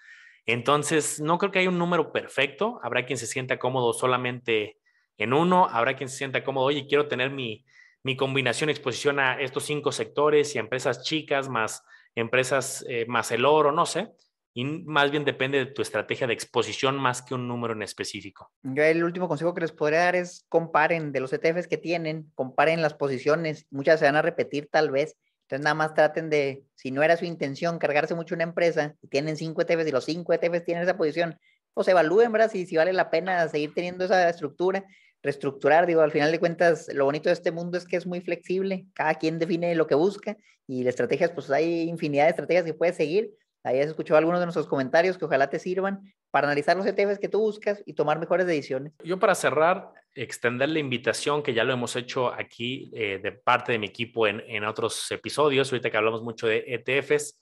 Entonces, 0.45 1.21
no 1.21 1.37
creo 1.37 1.51
que 1.51 1.59
haya 1.59 1.69
un 1.69 1.79
número 1.79 2.11
perfecto. 2.11 2.79
Habrá 2.83 3.05
quien 3.05 3.17
se 3.17 3.27
sienta 3.27 3.57
cómodo 3.57 3.93
solamente 3.93 4.77
en 5.17 5.31
uno, 5.33 5.67
habrá 5.71 5.95
quien 5.95 6.09
se 6.09 6.17
sienta 6.17 6.43
cómodo, 6.43 6.65
oye, 6.65 6.85
quiero 6.85 7.07
tener 7.07 7.31
mi, 7.31 7.65
mi 8.03 8.17
combinación, 8.17 8.69
exposición 8.69 9.19
a 9.19 9.39
estos 9.39 9.63
cinco 9.63 9.91
sectores 9.91 10.53
y 10.53 10.57
a 10.57 10.61
empresas 10.61 11.03
chicas 11.03 11.47
más 11.49 11.83
empresas 12.15 12.85
eh, 12.87 13.05
más 13.07 13.31
el 13.31 13.45
oro, 13.45 13.71
no 13.71 13.85
sé 13.85 14.11
y 14.53 14.65
más 14.65 15.09
bien 15.09 15.25
depende 15.25 15.57
de 15.57 15.65
tu 15.65 15.81
estrategia 15.81 16.27
de 16.27 16.33
exposición 16.33 16.97
más 16.97 17.21
que 17.21 17.33
un 17.33 17.47
número 17.47 17.73
en 17.73 17.81
específico. 17.81 18.51
Yo 18.61 18.83
el 18.83 19.03
último 19.03 19.27
consejo 19.27 19.53
que 19.53 19.61
les 19.61 19.71
podría 19.71 19.99
dar 19.99 20.15
es 20.15 20.45
comparen 20.49 21.11
de 21.11 21.19
los 21.19 21.33
ETFs 21.33 21.67
que 21.67 21.77
tienen, 21.77 22.31
comparen 22.35 22.81
las 22.81 22.93
posiciones, 22.93 23.65
muchas 23.71 23.99
se 23.99 24.05
van 24.05 24.15
a 24.15 24.21
repetir 24.21 24.69
tal 24.71 24.91
vez, 24.91 25.17
entonces 25.43 25.63
nada 25.63 25.73
más 25.73 25.93
traten 25.93 26.29
de, 26.29 26.63
si 26.75 26.91
no 26.91 27.03
era 27.03 27.17
su 27.17 27.25
intención 27.25 27.79
cargarse 27.79 28.15
mucho 28.15 28.35
una 28.35 28.43
empresa 28.43 28.95
y 29.01 29.07
tienen 29.07 29.37
cinco 29.37 29.61
ETFs 29.61 29.87
y 29.87 29.91
los 29.91 30.05
cinco 30.05 30.33
ETFs 30.33 30.63
tienen 30.63 30.83
esa 30.83 30.97
posición, 30.97 31.37
pues 31.73 31.87
evalúen, 31.87 32.31
¿verdad? 32.31 32.51
Si, 32.51 32.65
si 32.65 32.77
vale 32.77 32.93
la 32.93 33.09
pena 33.09 33.47
seguir 33.49 33.73
teniendo 33.73 34.05
esa 34.05 34.29
estructura, 34.29 34.85
reestructurar, 35.23 35.87
digo, 35.87 36.01
al 36.01 36.11
final 36.11 36.31
de 36.31 36.39
cuentas, 36.39 36.89
lo 36.93 37.05
bonito 37.05 37.29
de 37.29 37.33
este 37.33 37.51
mundo 37.51 37.77
es 37.77 37.85
que 37.85 37.95
es 37.95 38.05
muy 38.05 38.21
flexible, 38.21 38.85
cada 38.93 39.15
quien 39.15 39.39
define 39.39 39.73
lo 39.73 39.87
que 39.87 39.95
busca 39.95 40.37
y 40.67 40.83
las 40.83 40.91
estrategias, 40.91 41.31
pues 41.31 41.49
hay 41.49 41.89
infinidad 41.89 42.25
de 42.25 42.31
estrategias 42.31 42.65
que 42.65 42.73
puedes 42.73 42.95
seguir, 42.95 43.33
Ahí 43.63 43.79
has 43.79 43.87
escuchado 43.87 44.17
algunos 44.17 44.41
de 44.41 44.45
nuestros 44.45 44.67
comentarios 44.67 45.17
que 45.17 45.23
ojalá 45.23 45.49
te 45.49 45.57
sirvan 45.57 46.13
para 46.31 46.47
analizar 46.47 46.75
los 46.75 46.85
ETFs 46.85 47.17
que 47.17 47.29
tú 47.29 47.39
buscas 47.39 47.81
y 47.85 47.93
tomar 47.93 48.19
mejores 48.19 48.45
decisiones. 48.45 48.91
Yo 49.03 49.19
para 49.19 49.35
cerrar, 49.35 49.93
extender 50.13 50.67
la 50.69 50.79
invitación 50.79 51.41
que 51.41 51.53
ya 51.53 51.63
lo 51.63 51.71
hemos 51.71 51.95
hecho 51.95 52.33
aquí 52.33 52.91
eh, 52.93 53.19
de 53.23 53.31
parte 53.31 53.71
de 53.71 53.79
mi 53.79 53.87
equipo 53.87 54.27
en, 54.27 54.43
en, 54.47 54.65
otros 54.65 55.09
episodios, 55.11 55.71
ahorita 55.71 55.89
que 55.89 55.97
hablamos 55.97 56.21
mucho 56.21 56.47
de 56.47 56.65
ETFs. 56.67 57.39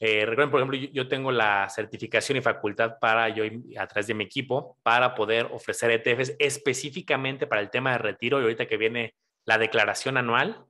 Eh, 0.00 0.26
recuerden, 0.26 0.50
por 0.50 0.60
ejemplo, 0.60 0.76
yo, 0.76 0.88
yo, 0.92 1.08
tengo 1.08 1.30
la 1.30 1.68
certificación 1.68 2.38
y 2.38 2.40
facultad 2.40 2.98
para 3.00 3.28
yo, 3.28 3.44
a 3.78 3.86
través 3.86 4.08
de 4.08 4.14
mi 4.14 4.24
equipo, 4.24 4.76
para 4.82 5.14
poder 5.14 5.46
ofrecer 5.52 5.90
ETFs 5.90 6.34
específicamente 6.40 7.46
para 7.46 7.60
el 7.60 7.70
tema 7.70 7.92
de 7.92 7.98
retiro 7.98 8.40
y 8.40 8.42
ahorita 8.42 8.66
que 8.66 8.76
viene 8.76 9.14
la 9.44 9.58
declaración 9.58 10.16
anual. 10.16 10.64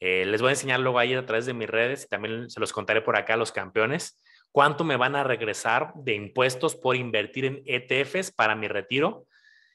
Eh, 0.00 0.24
les 0.24 0.40
voy 0.40 0.50
a 0.50 0.52
enseñar 0.52 0.80
luego 0.80 1.00
ahí 1.00 1.12
a 1.12 1.26
través 1.26 1.44
de 1.44 1.54
mis 1.54 1.68
redes 1.68 2.04
y 2.04 2.08
también 2.08 2.48
se 2.48 2.60
los 2.60 2.72
contaré 2.72 3.02
por 3.02 3.16
acá 3.16 3.34
a 3.34 3.36
los 3.36 3.50
campeones 3.50 4.16
cuánto 4.52 4.84
me 4.84 4.96
van 4.96 5.16
a 5.16 5.24
regresar 5.24 5.92
de 5.94 6.14
impuestos 6.14 6.76
por 6.76 6.96
invertir 6.96 7.44
en 7.44 7.62
ETFs 7.64 8.32
para 8.32 8.54
mi 8.54 8.68
retiro. 8.68 9.26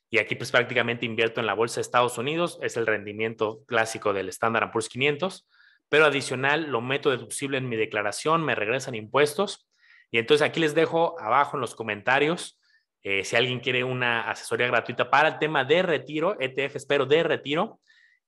Y 0.10 0.20
aquí 0.20 0.36
pues 0.36 0.52
prácticamente 0.52 1.06
invierto 1.06 1.40
en 1.40 1.48
la 1.48 1.54
bolsa 1.54 1.76
de 1.76 1.82
Estados 1.82 2.18
Unidos, 2.18 2.60
es 2.62 2.78
el 2.78 2.86
rendimiento 2.86 3.64
clásico 3.66 4.14
del 4.14 4.30
Standard 4.30 4.72
Poor's 4.72 4.90
500, 4.90 5.48
pero 5.90 6.06
adicional 6.06 6.70
lo 6.70 6.82
meto 6.82 7.10
deducible 7.10 7.58
en 7.58 7.70
mi 7.70 7.76
declaración, 7.76 8.44
me 8.44 8.56
regresan 8.56 8.96
impuestos. 8.96 9.68
Y 10.12 10.20
entonces 10.20 10.48
aquí 10.48 10.60
les 10.60 10.76
dejo 10.76 11.20
abajo 11.20 11.58
en 11.58 11.62
los 11.62 11.76
comentarios 11.76 12.60
eh, 13.04 13.26
si 13.26 13.36
alguien 13.36 13.60
quiere 13.60 13.84
una 13.84 14.30
asesoría 14.30 14.68
gratuita 14.68 15.10
para 15.10 15.28
el 15.28 15.40
tema 15.40 15.66
de 15.66 15.82
retiro, 15.82 16.38
ETFs, 16.40 16.86
pero 16.86 17.06
de 17.06 17.22
retiro, 17.22 17.82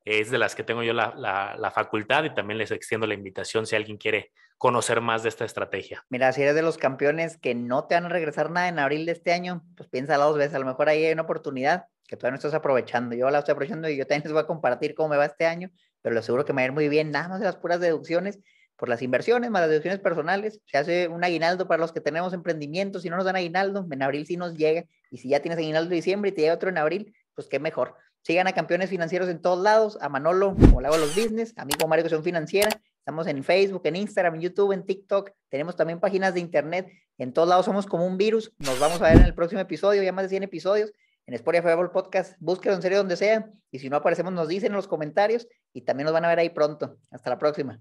es 0.05 0.29
de 0.29 0.37
las 0.37 0.55
que 0.55 0.63
tengo 0.63 0.83
yo 0.83 0.93
la, 0.93 1.13
la, 1.57 1.71
facultad 1.71 2.23
y 2.23 2.33
también 2.33 2.59
les 2.59 2.71
extiendo 2.71 3.07
la 3.07 3.15
invitación 3.15 3.65
si 3.65 3.75
alguien 3.75 3.97
quiere 3.97 4.31
conocer 4.57 5.01
más 5.01 5.23
de 5.23 5.29
esta 5.29 5.43
estrategia. 5.43 6.05
Mira, 6.09 6.31
si 6.31 6.43
eres 6.43 6.55
de 6.55 6.61
los 6.61 6.77
campeones 6.77 7.37
que 7.37 7.55
no 7.55 7.85
te 7.85 7.95
van 7.95 8.05
a 8.05 8.09
regresar 8.09 8.51
nada 8.51 8.69
en 8.69 8.79
abril 8.79 9.05
de 9.05 9.11
este 9.11 9.33
año, 9.33 9.63
pues 9.75 9.89
piénsalo 9.89 10.25
dos 10.25 10.37
veces, 10.37 10.55
a 10.55 10.59
lo 10.59 10.65
mejor 10.65 10.87
ahí 10.87 11.03
hay 11.05 11.13
una 11.13 11.23
oportunidad 11.23 11.85
que 12.07 12.15
todavía 12.15 12.33
no 12.33 12.37
estás 12.37 12.53
aprovechando. 12.53 13.15
Yo 13.15 13.29
la 13.31 13.39
estoy 13.39 13.53
aprovechando 13.53 13.89
y 13.89 13.97
yo 13.97 14.05
también 14.05 14.23
les 14.23 14.33
voy 14.33 14.41
a 14.43 14.47
compartir 14.47 14.93
cómo 14.93 15.09
me 15.09 15.17
va 15.17 15.25
este 15.25 15.47
año, 15.47 15.71
pero 16.01 16.13
lo 16.13 16.19
aseguro 16.19 16.45
que 16.45 16.53
me 16.53 16.61
va 16.61 16.63
a 16.63 16.65
ir 16.67 16.71
muy 16.71 16.87
bien, 16.87 17.09
nada 17.11 17.27
más 17.27 17.39
de 17.39 17.45
las 17.45 17.55
puras 17.55 17.79
deducciones 17.79 18.39
por 18.75 18.89
las 18.89 19.01
inversiones, 19.01 19.49
más 19.49 19.61
las 19.61 19.69
deducciones 19.69 19.99
personales. 19.99 20.61
Se 20.65 20.77
hace 20.77 21.07
un 21.07 21.23
aguinaldo 21.23 21.67
para 21.67 21.79
los 21.79 21.91
que 21.91 22.01
tenemos 22.01 22.33
emprendimientos. 22.33 23.01
Si 23.01 23.09
no 23.09 23.15
nos 23.15 23.25
dan 23.25 23.35
aguinaldo, 23.35 23.87
en 23.89 24.03
abril 24.03 24.25
sí 24.25 24.37
nos 24.37 24.55
llega. 24.55 24.85
Y 25.09 25.17
si 25.17 25.29
ya 25.29 25.39
tienes 25.39 25.57
aguinaldo 25.57 25.89
de 25.89 25.95
diciembre 25.95 26.29
y 26.29 26.33
te 26.33 26.41
llega 26.41 26.53
otro 26.53 26.69
en 26.69 26.77
abril, 26.77 27.15
pues 27.33 27.47
qué 27.47 27.59
mejor. 27.59 27.95
Sigan 28.25 28.47
a 28.47 28.53
campeones 28.53 28.89
financieros 28.89 29.29
en 29.29 29.39
todos 29.39 29.61
lados, 29.61 29.99
a 30.01 30.09
Manolo, 30.09 30.55
como 30.55 30.81
le 30.81 30.87
hago 30.87 30.97
los 30.97 31.15
business, 31.15 31.53
a 31.57 31.63
mí 31.63 31.73
como 31.73 31.89
Mario 31.89 32.01
Educación 32.01 32.23
Financiera. 32.23 32.71
Estamos 32.97 33.27
en 33.27 33.43
Facebook, 33.43 33.83
en 33.83 33.97
Instagram, 33.97 34.33
en 34.33 34.41
YouTube, 34.41 34.71
en 34.71 34.83
TikTok. 34.83 35.29
Tenemos 35.47 35.75
también 35.75 35.99
páginas 35.99 36.33
de 36.33 36.39
internet. 36.39 36.91
En 37.19 37.33
todos 37.33 37.47
lados 37.47 37.67
somos 37.67 37.85
como 37.85 38.03
un 38.03 38.17
virus. 38.17 38.51
Nos 38.57 38.79
vamos 38.79 38.99
a 38.99 39.09
ver 39.09 39.17
en 39.17 39.25
el 39.25 39.35
próximo 39.35 39.61
episodio, 39.61 40.01
ya 40.01 40.11
más 40.11 40.23
de 40.23 40.29
100 40.29 40.41
episodios. 40.41 40.91
En 41.27 41.35
Spotify 41.35 41.67
Apple 41.67 41.89
Podcast, 41.89 42.33
búsquenlo 42.39 42.77
en 42.77 42.81
serio 42.81 42.97
donde 42.97 43.15
sea. 43.15 43.47
Y 43.69 43.77
si 43.77 43.91
no 43.91 43.97
aparecemos, 43.97 44.33
nos 44.33 44.47
dicen 44.47 44.71
en 44.71 44.77
los 44.77 44.87
comentarios. 44.87 45.47
Y 45.71 45.81
también 45.81 46.05
nos 46.05 46.13
van 46.13 46.25
a 46.25 46.29
ver 46.29 46.39
ahí 46.39 46.49
pronto. 46.49 46.97
Hasta 47.11 47.29
la 47.29 47.37
próxima. 47.37 47.79